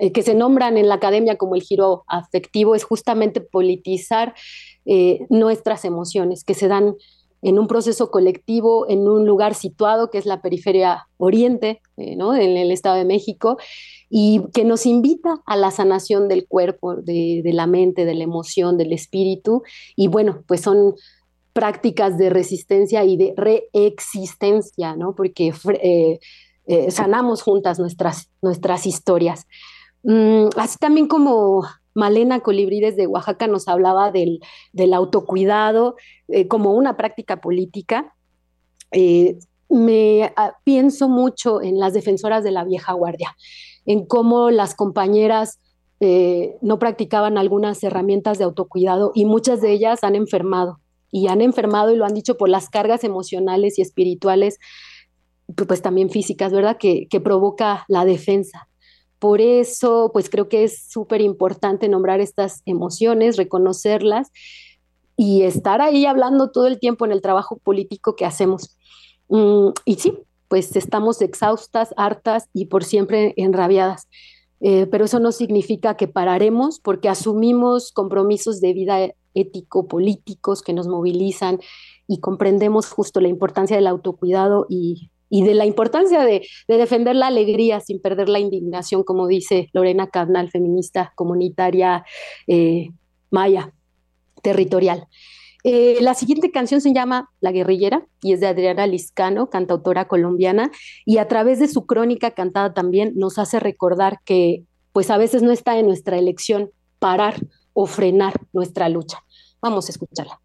[0.00, 4.34] eh, que se nombran en la academia como el giro afectivo, es justamente politizar
[4.84, 6.94] eh, nuestras emociones, que se dan
[7.44, 12.34] en un proceso colectivo, en un lugar situado que es la periferia oriente, eh, ¿no?
[12.34, 13.58] en el Estado de México,
[14.08, 18.78] y que nos invita a la sanación del cuerpo, de, la mente, de la emoción,
[18.78, 19.62] del espíritu.
[19.94, 20.94] Y bueno, pues son
[21.52, 25.14] prácticas de resistencia y de reexistencia, ¿no?
[25.14, 25.52] Porque
[25.82, 26.18] eh,
[26.66, 29.46] eh, sanamos juntas nuestras, nuestras historias.
[30.02, 34.40] Mm, así también como Malena Colibrí desde Oaxaca nos hablaba del,
[34.92, 35.96] autocuidado
[36.28, 38.14] eh, como una práctica política.
[39.68, 43.34] me ah, pienso mucho en las defensoras de la vieja guardia
[43.86, 45.60] en cómo las compañeras
[46.00, 50.80] eh, no practicaban algunas herramientas de autocuidado y muchas de ellas han enfermado
[51.10, 54.58] y han enfermado y lo han dicho por las cargas emocionales y espirituales,
[55.68, 56.76] pues también físicas, ¿verdad?
[56.76, 58.68] Que, que provoca la defensa.
[59.24, 64.30] Por eso, pues creo que es súper importante nombrar estas emociones, reconocerlas
[65.16, 68.76] y estar ahí hablando todo el tiempo en el trabajo político que hacemos.
[69.30, 70.12] Mm, y sí,
[70.48, 74.08] pues estamos exhaustas, hartas y por siempre enrabiadas.
[74.60, 80.86] Eh, pero eso no significa que pararemos porque asumimos compromisos de vida ético-políticos que nos
[80.86, 81.60] movilizan
[82.06, 87.80] y comprendemos justo la importancia del autocuidado y, de la importancia de, defender la alegría
[87.80, 92.04] sin perder la indignación, como dice Lorena Carnal, feminista comunitaria
[92.46, 92.90] eh,
[93.30, 93.72] maya,
[94.42, 95.08] territorial.
[95.64, 100.70] Eh, la siguiente canción se llama La guerrillera y es de Adriana Liscano, cantautora colombiana,
[101.06, 105.42] y a través de su crónica cantada también nos hace recordar que pues a veces
[105.42, 107.34] no está en nuestra elección parar
[107.72, 109.24] o frenar nuestra lucha.
[109.60, 110.43] Vamos a escucharla.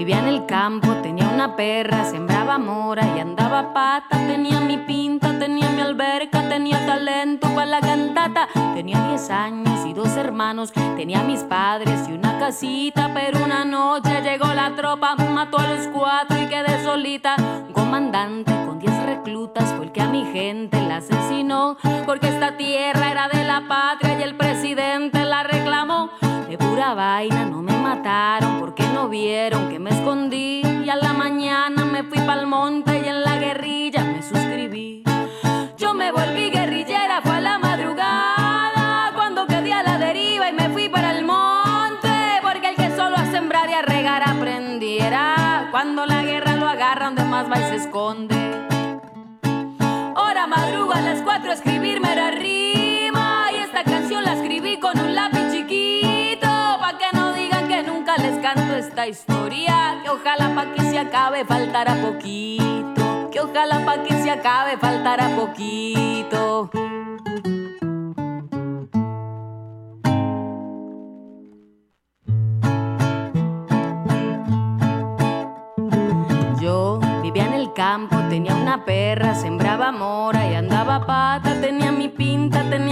[0.00, 4.16] Vivía en el campo, tenía una perra, sembraba mora y andaba pata.
[4.26, 8.48] Tenía mi pinta, tenía mi alberca, tenía talento para la cantata.
[8.74, 13.10] Tenía 10 años y dos hermanos, tenía mis padres y una casita.
[13.12, 17.36] Pero una noche llegó la tropa, mató a los cuatro y quedé solita.
[17.66, 21.76] Un comandante con 10 reclutas fue el que a mi gente la asesinó.
[22.06, 25.19] Porque esta tierra era de la patria y el presidente
[26.80, 30.62] pura vaina no me mataron porque no vieron que me escondí.
[30.64, 35.04] Y a la mañana me fui pa'l monte y en la guerrilla me suscribí.
[35.76, 40.70] Yo me volví guerrillera, fue a la madrugada cuando quedé a la deriva y me
[40.70, 42.08] fui para el monte.
[42.40, 45.68] Porque el que solo a sembrar y a regar aprendiera.
[45.70, 48.36] Cuando la guerra lo agarra, donde más va y se esconde.
[50.16, 53.48] Ahora madrugo a las cuatro escribirme la rima.
[53.52, 55.09] Y esta canción la escribí con un
[59.00, 60.00] esta historia.
[60.02, 63.30] Que ojalá pa' que se acabe faltará poquito.
[63.30, 66.70] Que ojalá pa' que se acabe faltará poquito.
[76.60, 81.60] Yo vivía en el campo, tenía una perra, sembraba mora y andaba pata.
[81.60, 82.89] Tenía mi pinta, tenía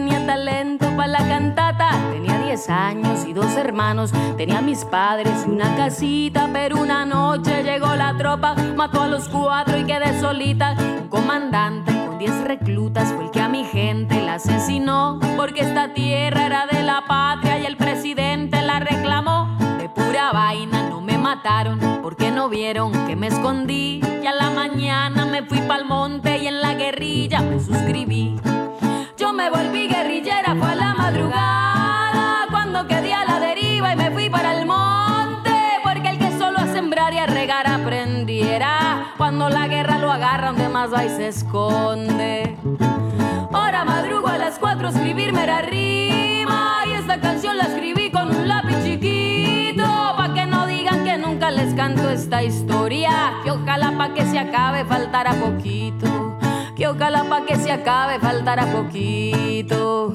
[0.00, 1.90] tenía talento para la cantata.
[2.10, 6.48] Tenía 10 años y dos hermanos, tenía mis padres y una casita.
[6.52, 10.74] Pero una noche llegó la tropa, mató a los cuatro y quedé solita.
[11.02, 15.20] Un comandante con 10 reclutas fue el que a mi gente la asesinó.
[15.36, 19.58] Porque esta tierra era de la patria y el presidente la reclamó.
[19.78, 24.00] De pura vaina no me mataron porque no vieron que me escondí.
[24.22, 28.40] Y a la mañana me fui pa'l monte y en la guerrilla me suscribí.
[29.32, 34.28] Me volví guerrillera, fue a la madrugada cuando quedé a la deriva y me fui
[34.28, 35.52] para el monte.
[35.84, 39.14] Porque el que solo a sembrar y a regar aprendiera.
[39.16, 42.56] Cuando la guerra lo agarra, donde más va y se esconde.
[43.52, 46.82] Ahora madrugo a las cuatro escribirme la rima.
[46.88, 49.84] Y esta canción la escribí con un lápiz chiquito.
[50.16, 53.34] Pa' que no digan que nunca les canto esta historia.
[53.44, 56.39] Que ojalá pa' que se acabe faltará poquito.
[56.80, 60.10] Que ojalá pa' que se acabe faltará poquito.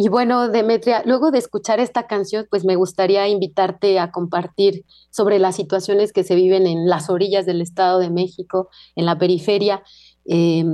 [0.00, 5.40] Y bueno, Demetria, luego de escuchar esta canción, pues me gustaría invitarte a compartir sobre
[5.40, 9.82] las situaciones que se viven en las orillas del Estado de México, en la periferia,
[10.24, 10.64] eh,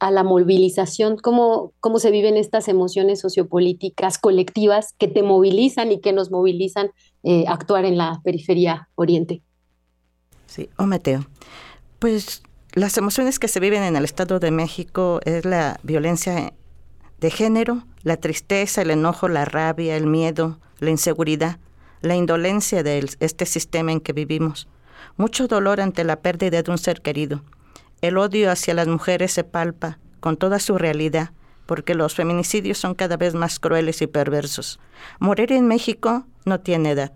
[0.00, 6.00] a la movilización, cómo, cómo se viven estas emociones sociopolíticas colectivas que te movilizan y
[6.00, 6.90] que nos movilizan
[7.22, 9.42] eh, a actuar en la periferia oriente.
[10.46, 11.24] Sí, o Mateo.
[12.00, 12.42] Pues
[12.72, 16.52] las emociones que se viven en el Estado de México es la violencia
[17.20, 21.58] de género, la tristeza, el enojo, la rabia, el miedo, la inseguridad,
[22.02, 24.68] la indolencia de este sistema en que vivimos,
[25.16, 27.42] mucho dolor ante la pérdida de un ser querido.
[28.02, 31.30] El odio hacia las mujeres se palpa con toda su realidad,
[31.64, 34.78] porque los feminicidios son cada vez más crueles y perversos.
[35.18, 37.12] Morir en México no tiene edad.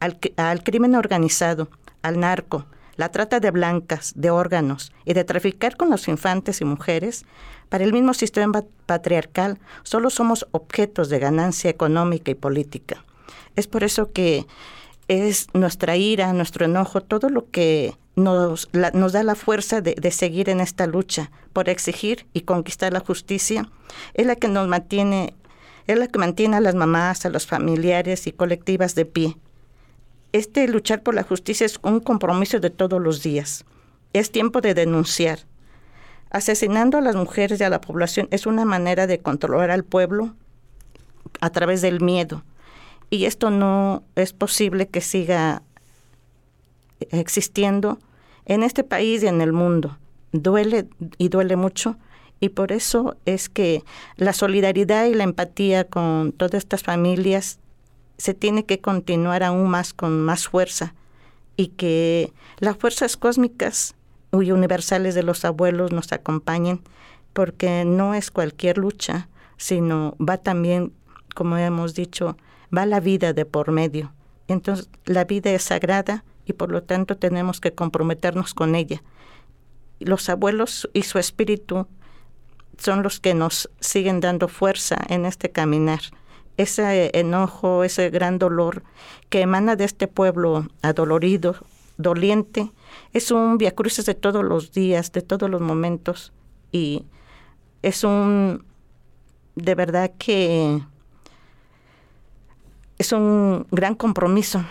[0.00, 1.68] Al, al crimen organizado,
[2.02, 2.66] al narco,
[2.96, 7.24] la trata de blancas, de órganos y de traficar con los infantes y mujeres,
[7.68, 13.04] para el mismo sistema patriarcal solo somos objetos de ganancia económica y política.
[13.56, 14.46] Es por eso que
[15.08, 20.10] es nuestra ira, nuestro enojo, todo lo que nos, nos da la fuerza de, de,
[20.10, 23.68] seguir en esta lucha por exigir y conquistar la justicia,
[24.14, 25.34] es la que nos mantiene,
[25.86, 29.36] es la que mantiene a las mamás, a los familiares y colectivas de pie.
[30.32, 33.64] Este luchar por la justicia es un compromiso de todos los días.
[34.12, 35.40] Es tiempo de denunciar.
[36.30, 40.34] Asesinando a las mujeres y a la población es una manera de controlar al pueblo
[41.40, 42.42] a través del miedo.
[43.10, 45.62] Y esto no es posible que siga
[47.10, 47.98] existiendo
[48.44, 49.98] en este país y en el mundo.
[50.32, 51.96] Duele y duele mucho.
[52.40, 53.82] Y por eso es que
[54.16, 57.60] la solidaridad y la empatía con todas estas familias
[58.18, 60.94] se tiene que continuar aún más con más fuerza
[61.56, 63.94] y que las fuerzas cósmicas
[64.32, 66.80] y universales de los abuelos nos acompañen
[67.32, 70.92] porque no es cualquier lucha, sino va también,
[71.34, 72.36] como hemos dicho,
[72.76, 74.12] va la vida de por medio.
[74.48, 79.02] Entonces, la vida es sagrada y por lo tanto tenemos que comprometernos con ella.
[79.98, 81.86] Los abuelos y su espíritu
[82.78, 86.00] son los que nos siguen dando fuerza en este caminar.
[86.56, 88.82] Ese enojo, ese gran dolor
[89.28, 91.56] que emana de este pueblo adolorido,
[91.98, 92.72] doliente,
[93.12, 96.32] es un viacruces de todos los días, de todos los momentos
[96.72, 97.04] y
[97.82, 98.64] es un
[99.54, 100.82] de verdad que
[102.98, 104.64] es un gran compromiso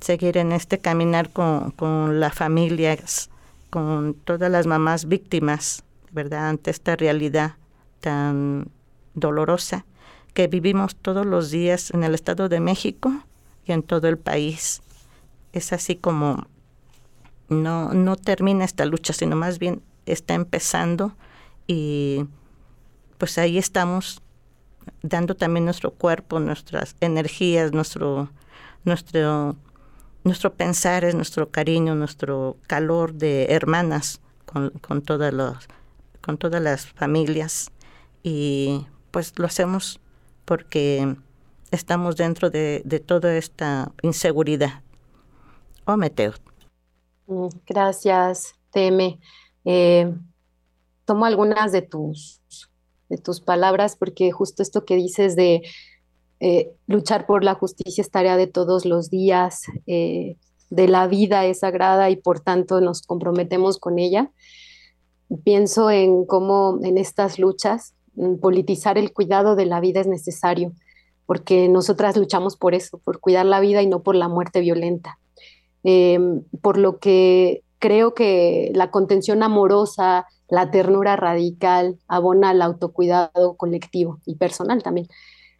[0.00, 3.30] seguir en este caminar con, con las familias,
[3.70, 5.82] con todas las mamás víctimas,
[6.12, 6.48] ¿verdad?
[6.48, 7.56] Ante esta realidad
[8.00, 8.68] tan
[9.14, 9.84] dolorosa
[10.38, 13.12] que vivimos todos los días en el Estado de México
[13.66, 14.82] y en todo el país.
[15.52, 16.46] Es así como
[17.48, 21.16] no, no termina esta lucha, sino más bien está empezando
[21.66, 22.24] y
[23.18, 24.22] pues ahí estamos
[25.02, 28.30] dando también nuestro cuerpo, nuestras energías, nuestro,
[28.84, 29.56] nuestro,
[30.22, 35.66] nuestro pensar, es nuestro cariño, nuestro calor de hermanas con, con, todas los,
[36.20, 37.72] con todas las familias
[38.22, 39.98] y pues lo hacemos
[40.48, 41.14] porque
[41.70, 44.82] estamos dentro de, toda esta inseguridad.
[45.84, 46.32] Oh, Meteo.
[47.26, 49.20] Mm, gracias, Teme.
[49.66, 50.10] Eh,
[51.04, 52.40] tomo algunas de tus
[53.10, 55.62] de tus palabras, porque justo esto que dices de
[56.40, 60.36] eh, luchar por la justicia es tarea de todos los días, eh,
[60.70, 64.30] de la vida es sagrada y por tanto nos comprometemos con ella.
[65.42, 67.94] Pienso en cómo en estas luchas
[68.40, 70.72] politizar el cuidado de la vida es necesario,
[71.26, 75.18] porque nosotras luchamos por eso, por cuidar la vida y no por la muerte violenta.
[75.84, 83.56] Em, por lo que creo que la contención amorosa, la ternura radical abona al autocuidado
[83.56, 85.06] colectivo y personal también.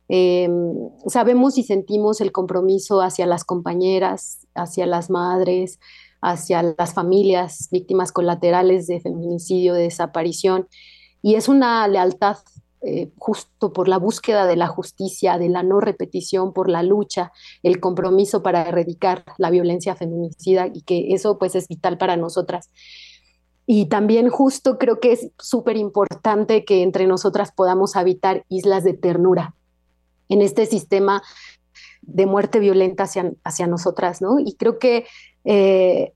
[0.09, 0.75] Em,
[1.07, 5.79] sabemos y sentimos el compromiso hacia las compañeras, hacia las madres,
[6.21, 10.67] hacia las familias víctimas colaterales de feminicidio, de desaparición,
[11.23, 12.39] y es una lealtad
[12.81, 17.33] eh, justo por la búsqueda de la justicia, de la no repetición, por la lucha,
[17.65, 22.71] el compromiso para erradicar la violencia feminicida y que eso pues es vital para nosotras.
[23.67, 28.95] Y también justo creo que es súper importante que entre nosotras podamos habitar islas de
[28.95, 29.55] ternura
[30.29, 31.23] en este sistema
[32.03, 34.39] de muerte violenta hacia, hacia nosotras, ¿no?
[34.39, 35.05] Y creo que
[35.45, 36.13] eh,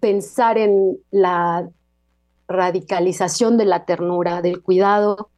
[0.00, 1.68] pensar en la
[2.48, 5.30] radicalización de la ternura, del cuidado,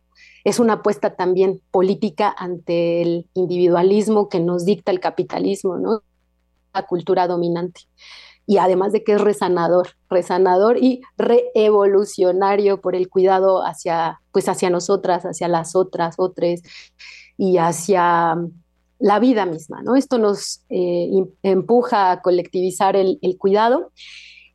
[0.44, 6.02] es una apuesta también política ante el individualismo que nos dicta el capitalismo, ¿no?
[6.72, 7.82] La cultura dominante
[8.50, 14.70] y además de que es resanador, resanador y reevolucionario por el cuidado hacia, pues hacia
[14.70, 16.60] nosotras, hacia las otras, otras
[17.38, 18.36] y hacia
[18.98, 19.94] la vida misma, ¿no?
[19.94, 21.10] Esto nos eh,
[21.44, 23.92] empuja a colectivizar el, cuidado.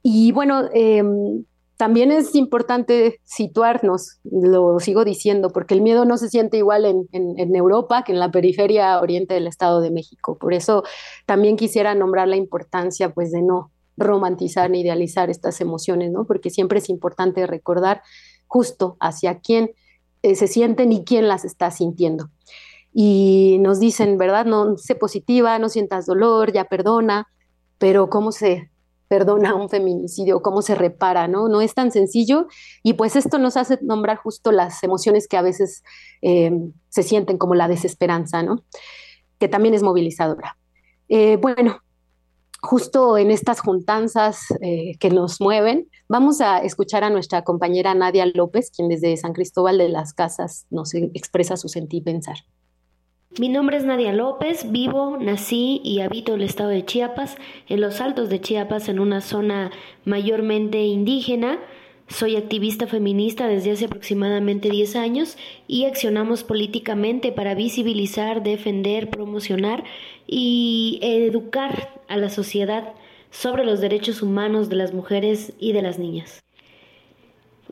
[0.03, 1.45] Y bueno, em,
[1.77, 7.55] también es importante situarnos, lo sigo diciendo, porque el miedo no se siente igual en,
[7.55, 10.37] Europa que en la periferia oriente del Estado de México.
[10.37, 10.83] Por eso
[11.25, 16.25] también quisiera nombrar la importancia, pues, de no romantizar ni idealizar estas emociones, ¿no?
[16.25, 18.01] Porque siempre es importante recordar
[18.47, 19.71] justo hacia quién
[20.21, 22.29] eh, se sienten y quién las está sintiendo.
[22.93, 24.45] Y nos dicen, ¿verdad?
[24.45, 27.27] No sé positiva, no sientas dolor, ya perdona,
[27.77, 28.69] pero ¿cómo se
[29.07, 30.41] perdona un feminicidio?
[30.41, 31.27] ¿Cómo se repara?
[31.27, 31.47] ¿no?
[31.47, 32.47] no es tan sencillo
[32.83, 35.83] y pues esto nos hace nombrar justo las emociones que a veces
[36.21, 36.51] eh,
[36.89, 38.63] se sienten como la desesperanza, ¿no?
[39.39, 40.57] Que también es movilizadora.
[41.09, 41.79] Eh, bueno,
[42.61, 48.25] justo en estas juntanzas eh, que nos mueven, vamos a escuchar a nuestra compañera Nadia
[48.25, 52.37] López, quien desde San Cristóbal de las Casas nos expresa su sentir pensar.
[53.37, 57.35] Mi nombre es Nadia López, vivo, nací y habito el estado de Chiapas,
[57.67, 59.71] en los altos de Chiapas, en una zona
[60.05, 61.59] mayormente indígena.
[62.07, 69.83] Soy activista feminista desde hace aproximadamente 10 años y accionamos políticamente para visibilizar, defender, promocionar
[70.27, 72.93] y educar a la sociedad
[73.31, 76.44] sobre los derechos humanos de las mujeres y de las niñas.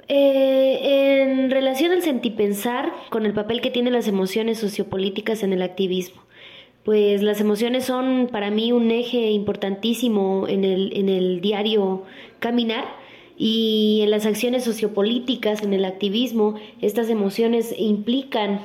[0.08, 5.62] Eh, en relación al sentipensar, con el papel que tienen las emociones sociopolíticas en el
[5.62, 6.22] activismo,
[6.84, 12.04] pues las emociones son para mí un eje importantísimo en el, en el diario
[12.40, 12.86] caminar
[13.38, 18.62] y en las acciones sociopolíticas, en el activismo, estas emociones implican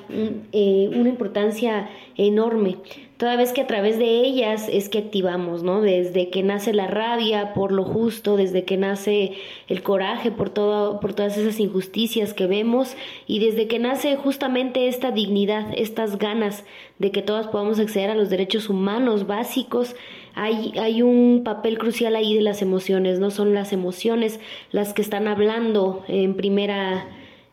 [0.52, 2.76] eh, una importancia enorme.
[3.18, 5.80] Toda vez que a través de ellas es que activamos, ¿no?
[5.80, 9.32] Desde que nace la rabia por lo justo, desde que nace
[9.66, 12.96] el coraje por, todo, por todas esas injusticias que vemos
[13.26, 16.64] y desde que nace justamente esta dignidad, estas ganas
[17.00, 19.96] de que todas podamos acceder a los derechos humanos básicos,
[20.36, 24.38] hay, hay un papel crucial ahí de las emociones, no son las emociones
[24.70, 27.08] las que están hablando en primera,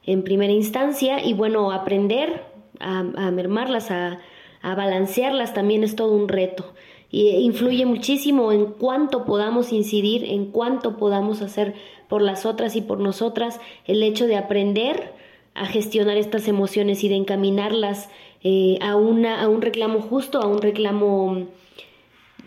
[0.05, 2.43] en primera instancia y bueno, aprender
[2.79, 4.19] a, a mermarlas, a
[4.65, 6.65] a balancearlas también es todo un reto.
[7.11, 11.75] Y influye muchísimo en cuánto podamos incidir, en cuánto podamos hacer
[12.09, 15.13] por las otras y por nosotras, el hecho de aprender
[15.53, 18.09] a gestionar estas emociones y de encaminarlas
[18.41, 21.45] eh, a, una, a un reclamo justo, a un reclamo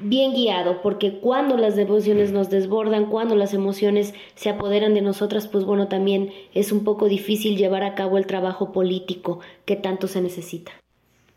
[0.00, 5.46] bien guiado, porque cuando las emociones nos desbordan, cuando las emociones se apoderan de nosotras,
[5.46, 10.08] pues bueno, también es un poco difícil llevar a cabo el trabajo político que tanto
[10.08, 10.72] se necesita.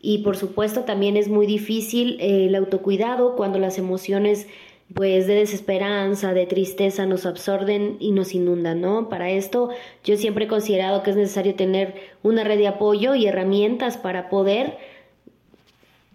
[0.04, 4.48] Y por supuesto también es muy difícil eh, el autocuidado cuando las emociones
[4.94, 9.08] pues de desesperanza, de tristeza nos absorben y nos inundan, ¿no?
[9.08, 9.70] Para esto
[10.04, 14.28] yo siempre he considerado que es necesario tener una red de apoyo y herramientas para
[14.28, 14.76] poder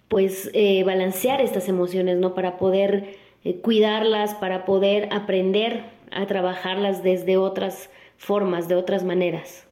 [0.10, 2.36] pues eh, balancear estas emociones, ¿no?
[2.36, 9.68] Para poder eh, cuidarlas, para poder aprender a trabajarlas desde otras formas, de otras maneras.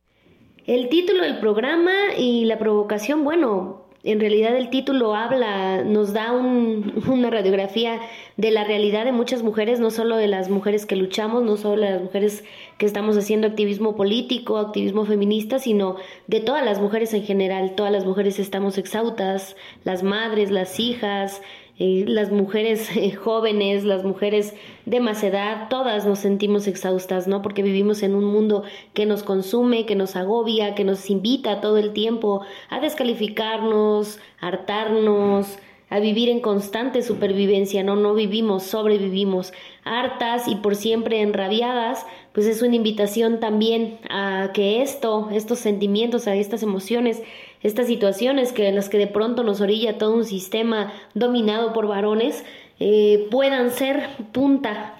[0.65, 6.31] El título del programa y la provocación, bueno, en realidad el título habla, nos da
[6.31, 7.99] una radiografía
[8.37, 11.81] de la realidad de muchas mujeres, no solo de las mujeres que luchamos, no solo
[11.81, 12.43] de las mujeres
[12.77, 15.95] que estamos haciendo activismo político, activismo feminista, sino
[16.27, 17.73] de todas las mujeres en general.
[17.75, 21.41] Todas las mujeres estamos exhaustas, las madres, las hijas,
[21.77, 22.89] eh, las mujeres
[23.23, 24.53] jóvenes, las mujeres
[24.85, 27.41] de más edad, todas nos sentimos exhaustas, ¿no?
[27.41, 28.63] Porque vivimos en un mundo
[28.93, 35.59] que nos consume, que nos agobia, que nos invita todo el tiempo a descalificarnos, hartarnos,
[35.89, 39.53] a vivir en constante supervivencia, no, no vivimos, sobrevivimos,
[39.83, 46.27] hartas y por siempre enrabiadas, pues es una invitación también a que esto, estos sentimientos,
[46.27, 47.21] a estas emociones,
[47.61, 51.87] estas situaciones que en las que de pronto nos orilla todo un sistema dominado por
[51.87, 52.43] varones,
[52.79, 54.95] eh, puedan ser punta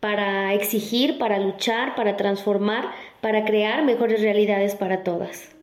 [0.00, 2.90] para exigir, para luchar, para transformar,
[3.20, 5.54] para crear mejores realidades para todas.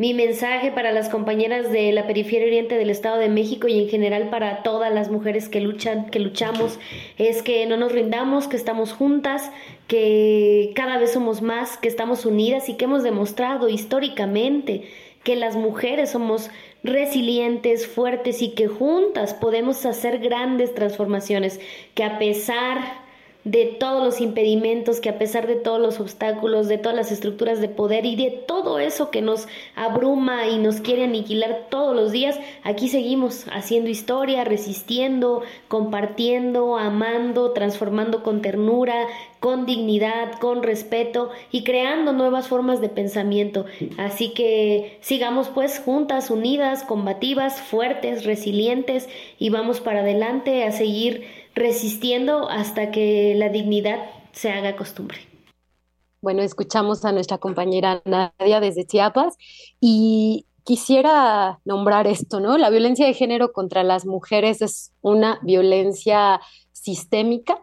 [0.00, 3.90] Mi mensaje para las compañeras de la periferia oriente del Estado de México y en
[3.90, 6.78] general para todas las mujeres que luchan, que luchamos,
[7.18, 9.50] es que no nos rindamos, que estamos juntas,
[9.88, 14.88] que cada vez somos más, que estamos unidas y que hemos demostrado históricamente
[15.22, 16.50] que las mujeres somos
[16.82, 21.60] resilientes, fuertes y que juntas podemos hacer grandes transformaciones,
[21.94, 23.09] que a pesar
[23.44, 27.60] de todos los impedimentos, que a pesar de todos los obstáculos, de todas las estructuras
[27.60, 32.12] de poder y de todo eso que nos abruma y nos quiere aniquilar todos los
[32.12, 39.06] días, aquí seguimos haciendo historia, resistiendo, compartiendo, amando, transformando con ternura,
[39.40, 43.64] con dignidad, con respeto y creando nuevas formas de pensamiento.
[43.96, 51.24] Así que sigamos pues juntas, unidas, combativas, fuertes, resilientes y vamos para adelante a seguir
[51.60, 53.98] resistiendo hasta que la dignidad
[54.32, 55.18] se haga costumbre.
[56.22, 59.36] Bueno, escuchamos a nuestra compañera Nadia desde Chiapas
[59.80, 62.58] y quisiera nombrar esto, ¿no?
[62.58, 66.40] La violencia de género contra las mujeres es una violencia
[66.72, 67.58] sistémica,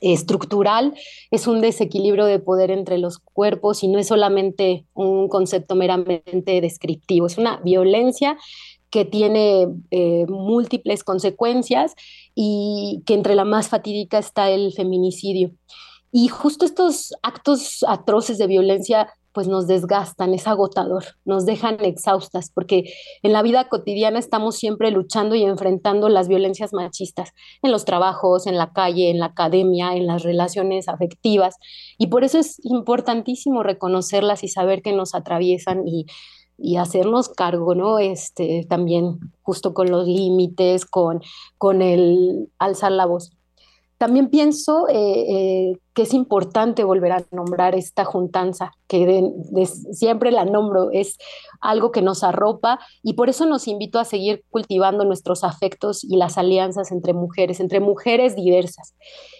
[0.00, 0.94] estructural,
[1.30, 6.60] es un desequilibrio de poder entre los cuerpos y no es solamente un concepto meramente
[6.60, 8.36] descriptivo, es una violencia
[8.94, 11.96] que tiene eh, múltiples consecuencias
[12.32, 15.50] y que entre la más fatídica está el feminicidio.
[16.12, 22.52] Y justo estos actos atroces de violencia pues nos desgastan, es agotador, nos dejan exhaustas,
[22.54, 22.84] porque
[23.24, 27.30] en la vida cotidiana estamos siempre luchando y enfrentando las violencias machistas
[27.62, 31.56] en los trabajos, en la calle, en la academia, en las relaciones afectivas,
[31.98, 36.06] y por eso es importantísimo reconocerlas y saber que nos atraviesan y
[36.56, 37.98] y hacernos cargo, ¿no?
[37.98, 41.20] Este, también justo con los límites, con,
[41.58, 43.32] con el alzar la voz.
[43.96, 49.32] También pienso eh, eh, que es importante volver a nombrar esta juntanza, que
[49.92, 51.16] siempre la nombro, es
[51.60, 56.16] algo que nos arropa y por eso nos invito a seguir cultivando nuestros afectos y
[56.16, 58.94] las alianzas entre mujeres, entre mujeres diversas.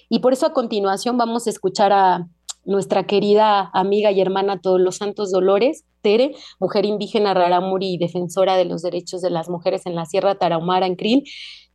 [0.09, 2.29] Y por eso a continuación vamos a escuchar a
[2.65, 8.57] nuestra querida amiga y hermana Todos los Santos Dolores, Tere, mujer indígena rarámuri y defensora
[8.57, 11.25] de los derechos de las mujeres en la Sierra Tarahumara, en Krill,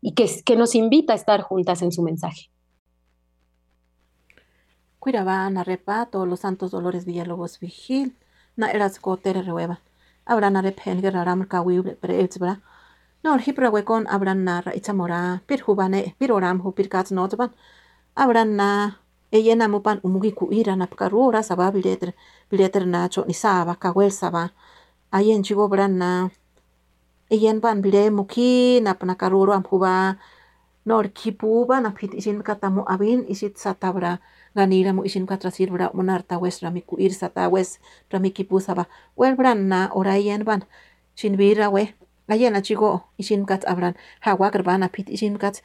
[0.02, 2.52] y que, que nos invita a estar juntas en su mensaje.
[5.00, 8.16] Cuirabá, Narepa, Todos los Santos Dolores Villalobos Vigil,
[8.56, 9.82] Na Erasco Tere Rehueva,
[10.26, 12.62] Abra Narepen, Raram Kawi, Preelzbra,
[13.24, 17.28] no hipra wekon abran na ra ichamora pir hubane pir oram hu pir kats no
[17.28, 17.52] taban
[18.16, 18.70] abran na
[19.32, 22.12] eyena mupan umugi ku ira na pkarura saba bileter
[22.50, 24.50] bileter na cho ni saba kawel saba.
[25.12, 26.30] Ayen chigo bran na.
[27.30, 30.18] Eyen ban bile muki na pana karuro am huba
[30.86, 34.18] nor kipuba na pit isin katamu abin isit satabra
[34.58, 37.78] ganira mu isin katra sirbra monar ta wes rami ku ir sata wes
[38.10, 38.86] rami kipu saba.
[39.18, 40.66] Wel bran na orayen ban.
[41.16, 41.94] Shin bira we.
[42.30, 45.62] Ayena chigo isin kat abran hawa kerbana pit isin kat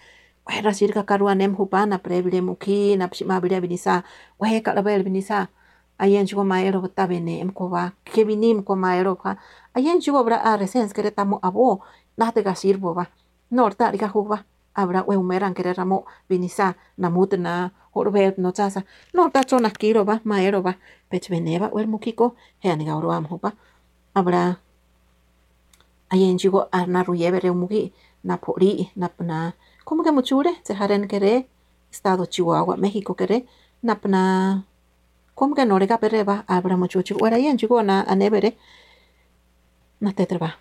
[0.46, 4.04] wera sirka karua nem hupana prebile muki na pshima bile binisa
[4.40, 5.48] we kalabel binisa
[5.98, 9.16] ayen chigo maero tabene em koba ke binim ko maero
[9.74, 11.80] ayen chigo bra a resens kere tamo abo
[12.18, 13.06] na te gasirbo ba
[13.50, 18.84] norta rika huba abra we umeran kere ramo binisa na mutna horbet no chasa
[19.14, 20.76] norta chona kiro ba maero ba
[21.10, 23.26] pech beneba wel mukiko he oro am
[24.14, 24.56] abra.
[26.14, 27.92] Ayen chigo arna ruyebere mugi
[28.22, 29.52] na pori na na
[29.84, 31.48] como que muchure se haren kere
[31.90, 33.46] estado Chihuahua México kere
[33.82, 34.64] na na
[35.34, 36.76] como que norega pereba abra
[37.26, 38.56] era yen chigo na anebere
[40.00, 40.58] na tetreba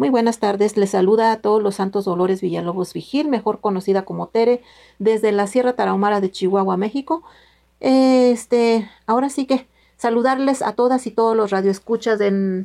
[0.00, 4.28] muy buenas tardes, les saluda a todos los Santos Dolores Villalobos Vigil, mejor conocida como
[4.28, 4.62] Tere,
[4.98, 7.22] desde la Sierra Tarahumara de Chihuahua, México.
[7.80, 9.66] Este, ahora sí que
[9.98, 12.64] saludarles a todas y todos los radioescuchas de,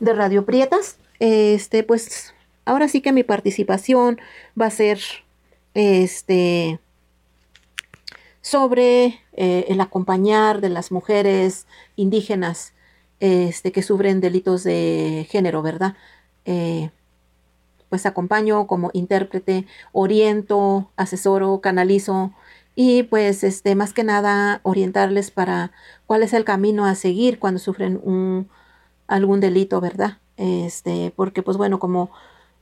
[0.00, 0.96] de Radio Prietas.
[1.20, 2.34] Este, pues
[2.66, 4.20] ahora sí que mi participación
[4.60, 5.00] va a ser
[5.72, 6.78] este
[8.42, 12.74] sobre eh, el acompañar de las mujeres indígenas
[13.18, 15.96] este, que sufren delitos de género, ¿verdad?
[16.44, 16.90] Eh,
[17.88, 22.32] pues acompaño como intérprete, oriento, asesoro, canalizo
[22.74, 25.72] y pues este más que nada orientarles para
[26.06, 28.48] cuál es el camino a seguir cuando sufren un
[29.06, 30.18] algún delito, ¿verdad?
[30.36, 32.10] Este, porque pues bueno, como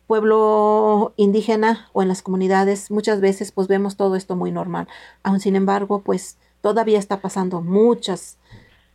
[0.06, 4.88] pueblo indígena o en las comunidades muchas veces pues vemos todo esto muy normal.
[5.22, 8.38] Aún sin embargo, pues todavía está pasando muchas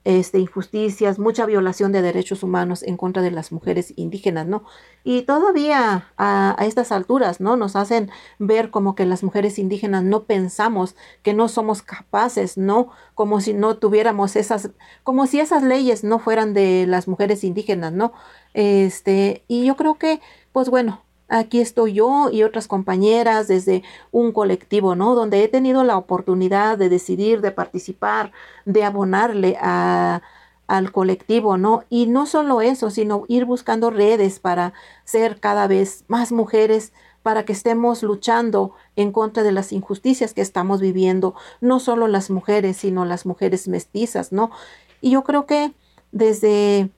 [0.06, 4.64] este, injusticias, mucha violación de derechos humanos en contra de las mujeres indígenas, ¿no?
[5.04, 7.58] Y todavía a, a, estas alturas, ¿no?
[7.58, 12.90] Nos hacen ver como que las mujeres indígenas no pensamos, que no somos capaces, ¿no?
[13.14, 14.72] Como si no tuviéramos esas,
[15.04, 18.14] como si esas leyes no fueran de las mujeres indígenas, ¿no?
[18.54, 20.22] Este, y yo creo que,
[20.60, 21.00] pues bueno,
[21.30, 23.82] aquí estoy yo y otras compañeras desde
[24.12, 25.16] un colectivo, ¿no?
[25.16, 28.34] Donde he tenido la oportunidad de decidir, de participar,
[28.66, 31.86] de abonarle al colectivo, ¿no?
[31.90, 34.74] Y no solo eso, sino ir buscando redes para
[35.06, 36.92] ser cada vez más mujeres,
[37.24, 42.30] para que estemos luchando en contra de las injusticias que estamos viviendo, no solo las
[42.30, 44.52] mujeres, sino las mujeres mestizas, ¿no?
[45.00, 45.72] Y yo creo que
[46.12, 46.90] desde,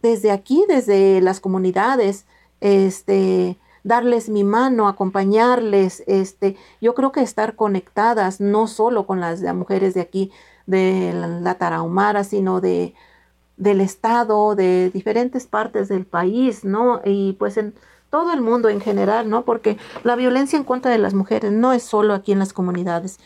[0.00, 2.24] desde aquí, desde las comunidades,
[2.60, 9.42] este, darles mi mano, acompañarles, este, yo creo que estar conectadas no solo con las,
[9.54, 10.30] mujeres de aquí,
[10.66, 12.94] de la, la Tarahumara, sino de
[13.58, 17.00] del estado, de diferentes partes del país, ¿no?
[17.04, 17.74] Y pues en
[18.10, 19.44] todo el mundo en general, ¿no?
[19.44, 23.18] Porque la violencia en contra de las mujeres no es solo aquí en las comunidades.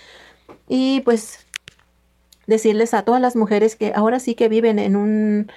[0.68, 1.46] Y pues
[2.46, 5.52] decirles a todas las mujeres que ahora sí que viven en un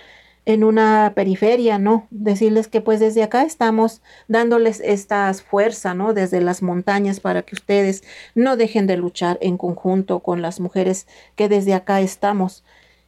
[0.46, 2.08] en una periferia, ¿no?
[2.12, 6.14] Decirles que pues desde acá estamos dándoles esta fuerza, ¿no?
[6.14, 8.04] Desde las montañas para que ustedes
[8.36, 12.64] no dejen de luchar en conjunto con las mujeres que desde acá estamos.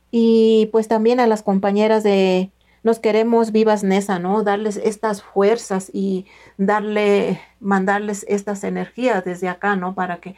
[0.10, 2.52] Y pues también a las compañeras de
[2.84, 4.44] nos queremos vivas Nesa, ¿no?
[4.44, 6.26] Darles estas fuerzas y
[6.58, 9.94] darle, mandarles estas energías desde acá, ¿no?
[9.94, 10.36] Para que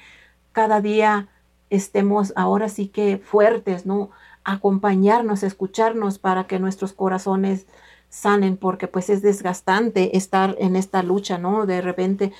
[0.52, 1.28] cada día
[1.70, 4.10] estemos ahora sí que fuertes, ¿no?
[4.44, 7.66] Acompañarnos, escucharnos para que nuestros corazones
[8.10, 11.66] sanen, porque pues es desgastante estar en esta lucha, ¿no?
[11.66, 12.32] De repente,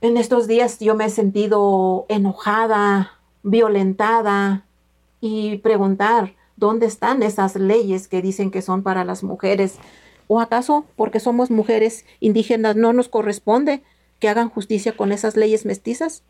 [0.00, 3.12] en estos días yo me he sentido enojada,
[3.42, 4.64] violentada
[5.20, 9.76] y preguntar, ¿dónde están esas leyes que dicen que son para las mujeres?
[10.28, 13.82] ¿O acaso porque somos mujeres indígenas no nos corresponde
[14.18, 16.22] que hagan justicia con esas leyes mestizas?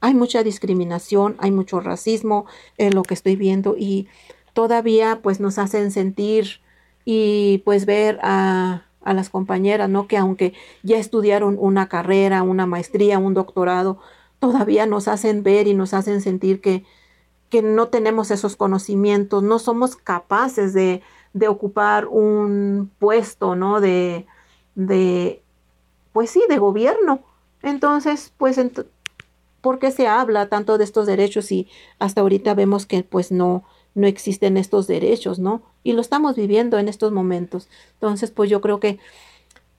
[0.00, 2.46] Hay mucha discriminación, hay mucho racismo
[2.76, 4.08] en lo que estoy viendo y
[4.52, 6.60] todavía pues nos hacen sentir
[7.04, 10.06] y pues ver a, a las compañeras, ¿no?
[10.06, 13.98] Que aunque ya estudiaron una carrera, una maestría, un doctorado,
[14.38, 16.84] todavía nos hacen ver y nos hacen sentir que,
[17.48, 23.80] que no tenemos esos conocimientos, no somos capaces de, de ocupar un puesto, ¿no?
[23.80, 24.26] De,
[24.74, 25.42] de,
[26.12, 27.20] pues sí, de gobierno.
[27.62, 28.58] Entonces, pues
[29.60, 33.64] ¿Por qué se habla tanto de estos derechos y hasta ahorita vemos que pues no,
[33.94, 35.62] no existen estos derechos, ¿no?
[35.82, 37.68] Y lo estamos viviendo en estos momentos.
[37.94, 38.98] Entonces, pues yo creo que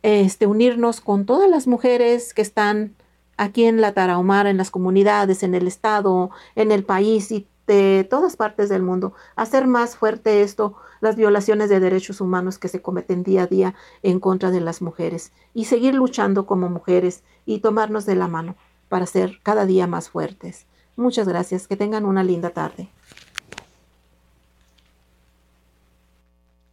[0.03, 2.95] este, unirnos con todas las mujeres que están
[3.37, 8.05] aquí en la Tarahumara, en las comunidades, en el estado, en el país y de
[8.09, 12.81] todas partes del mundo, hacer más fuerte esto, las violaciones de derechos humanos que se
[12.81, 17.59] cometen día a día en contra de las mujeres y seguir luchando como mujeres y
[17.59, 18.55] tomarnos de la mano
[18.89, 20.65] para ser cada día más fuertes.
[20.95, 22.89] Muchas gracias, que tengan una linda tarde.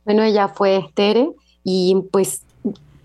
[0.05, 1.31] Bueno, ella fue Tere
[1.62, 2.43] y pues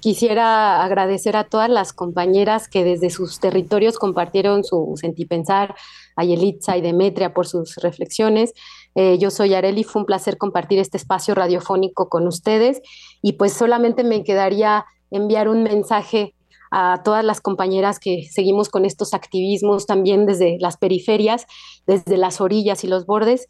[0.02, 5.76] quisiera agradecer a todas las compañeras que desde sus territorios compartieron su sentipensar,
[6.16, 8.54] a Yelitza y Demetria por sus reflexiones.
[8.96, 12.82] Eh, yo soy Areli, fue un placer compartir este espacio radiofónico con ustedes
[13.22, 16.34] y pues solamente me quedaría enviar un mensaje
[16.72, 21.46] a todas las compañeras que seguimos con estos activismos también desde las periferias,
[21.86, 23.48] desde las orillas y los bordes,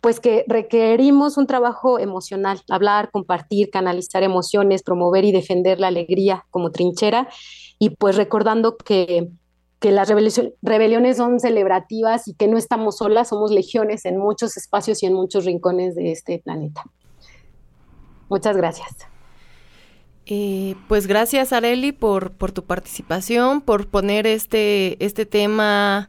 [0.00, 6.44] pues que requerimos un trabajo emocional, hablar, compartir, canalizar emociones, promover y defender la alegría
[6.50, 7.28] como trinchera
[7.78, 9.30] y pues recordando que,
[9.78, 10.10] que las
[10.60, 15.14] rebeliones son celebrativas y que no estamos solas, somos legiones en muchos espacios y en
[15.14, 16.82] muchos rincones de este planeta.
[18.28, 19.13] Muchas gracias.
[20.26, 26.08] Eh, pues gracias, Areli, por, por tu participación, por poner este, este tema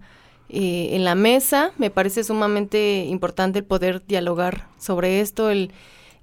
[0.49, 1.71] eh, en la mesa.
[1.77, 5.49] Me parece sumamente importante el poder dialogar sobre esto.
[5.49, 5.71] El,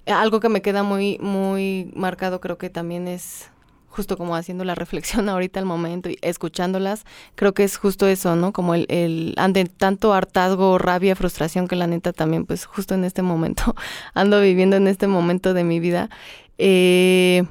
[0.07, 3.49] algo que me queda muy, muy marcado creo que también es
[3.89, 8.35] justo como haciendo la reflexión ahorita al momento y escuchándolas, creo que es justo eso,
[8.35, 8.51] ¿no?
[8.53, 13.03] Como el, el ande tanto hartazgo, rabia, frustración que la neta también, pues justo en
[13.03, 13.75] este momento
[14.15, 16.09] ando viviendo en este momento de mi vida.
[16.57, 17.43] Eh,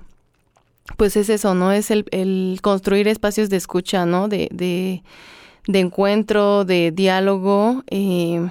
[0.97, 1.73] pues es eso, ¿no?
[1.73, 4.29] Es el, el construir espacios de escucha, ¿no?
[4.29, 5.03] De, de,
[5.67, 7.83] de encuentro, de diálogo.
[7.89, 8.49] Eh,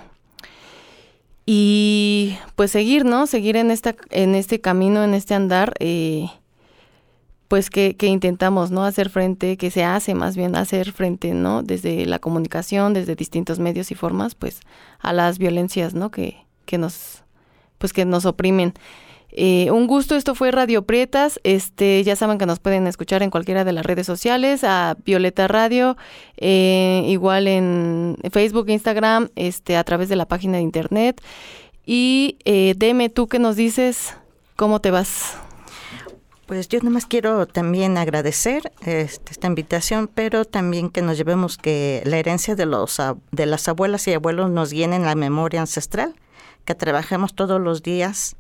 [1.46, 3.28] y pues seguir, ¿no?
[3.28, 6.28] Seguir en esta, en este camino, en este andar, eh,
[7.48, 8.86] pues que, que, intentamos, ¿no?
[8.86, 11.64] Hacer frente, que se hace más bien hacer frente, ¿no?
[11.64, 14.62] Desde la comunicación, desde distintos medios y formas, pues,
[15.00, 16.12] a las violencias, ¿no?
[16.12, 17.24] Que, que nos,
[17.78, 18.74] pues que nos oprimen.
[19.34, 21.40] Eh, un gusto, esto fue Radio Prietas.
[21.44, 25.48] Este, ya saben que nos pueden escuchar en cualquiera de las redes sociales, a Violeta
[25.48, 25.98] Radio,
[26.38, 31.22] eh, igual en Facebook, Instagram, este, a través de la página de internet.
[31.86, 34.16] Y eh, Deme, tú que nos dices,
[34.56, 35.38] ¿cómo te vas?
[36.46, 42.04] Pues yo nomás quiero también agradecer este, esta invitación, pero también que nos llevemos que
[42.06, 43.02] la herencia de los
[43.32, 46.14] de las abuelas y abuelos nos llene en la memoria ancestral,
[46.66, 48.36] que trabajemos todos los días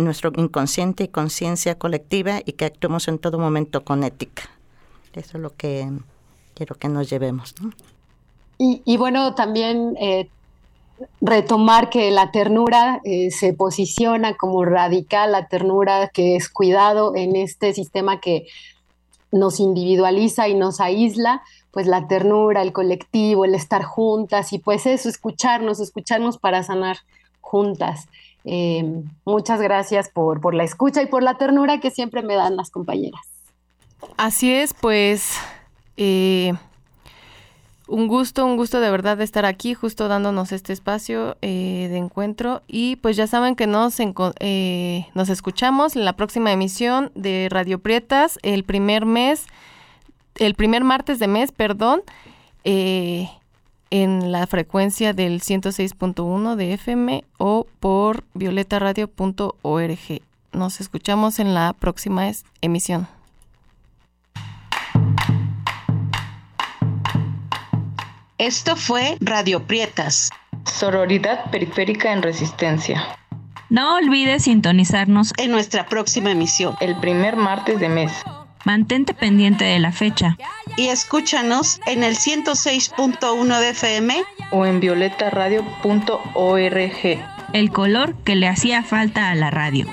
[0.00, 4.44] nuestro inconsciente y conciencia colectiva y que actuemos en todo momento con ética.
[5.14, 5.88] Eso es lo que
[6.54, 7.54] quiero que nos llevemos.
[8.58, 10.28] Y, bueno, también eh,
[11.22, 17.36] retomar que la ternura eh, se posiciona como radical, la ternura que es cuidado en
[17.36, 18.46] este sistema que
[19.32, 24.86] nos individualiza y nos aísla, pues la ternura, el colectivo, el estar juntas y pues
[24.86, 26.98] eso, escucharnos, escucharnos para sanar
[27.40, 28.08] juntas.
[28.44, 32.56] Eh, muchas gracias por, por la escucha y por la ternura que siempre me dan
[32.56, 33.20] las compañeras.
[34.16, 35.34] Así es, pues
[35.96, 36.54] eh,
[37.86, 41.98] un gusto, un gusto de verdad de estar aquí, justo dándonos este espacio eh, de
[41.98, 42.62] encuentro.
[42.66, 48.38] Y pues ya saben que nos, nos escuchamos en la próxima emisión de Radio Prietas,
[48.42, 49.46] el primer mes,
[50.36, 52.02] el primer martes de mes, perdón.
[52.64, 53.28] Eh,
[53.90, 60.22] en la frecuencia del 106.1 de FM o por violetaradio.org.
[60.52, 62.30] Nos escuchamos en la próxima
[62.60, 63.08] emisión.
[68.38, 70.30] Esto fue Radio Prietas.
[70.64, 73.18] Sororidad periférica en resistencia.
[73.68, 76.74] No olvides sintonizarnos en nuestra próxima emisión.
[76.80, 78.12] El primer martes de mes.
[78.64, 80.36] Mantente pendiente de la fecha.
[80.76, 87.24] Y escúchanos en el 106.1 de FM o en violetaradio.org.
[87.52, 89.86] El color que le hacía falta a la radio.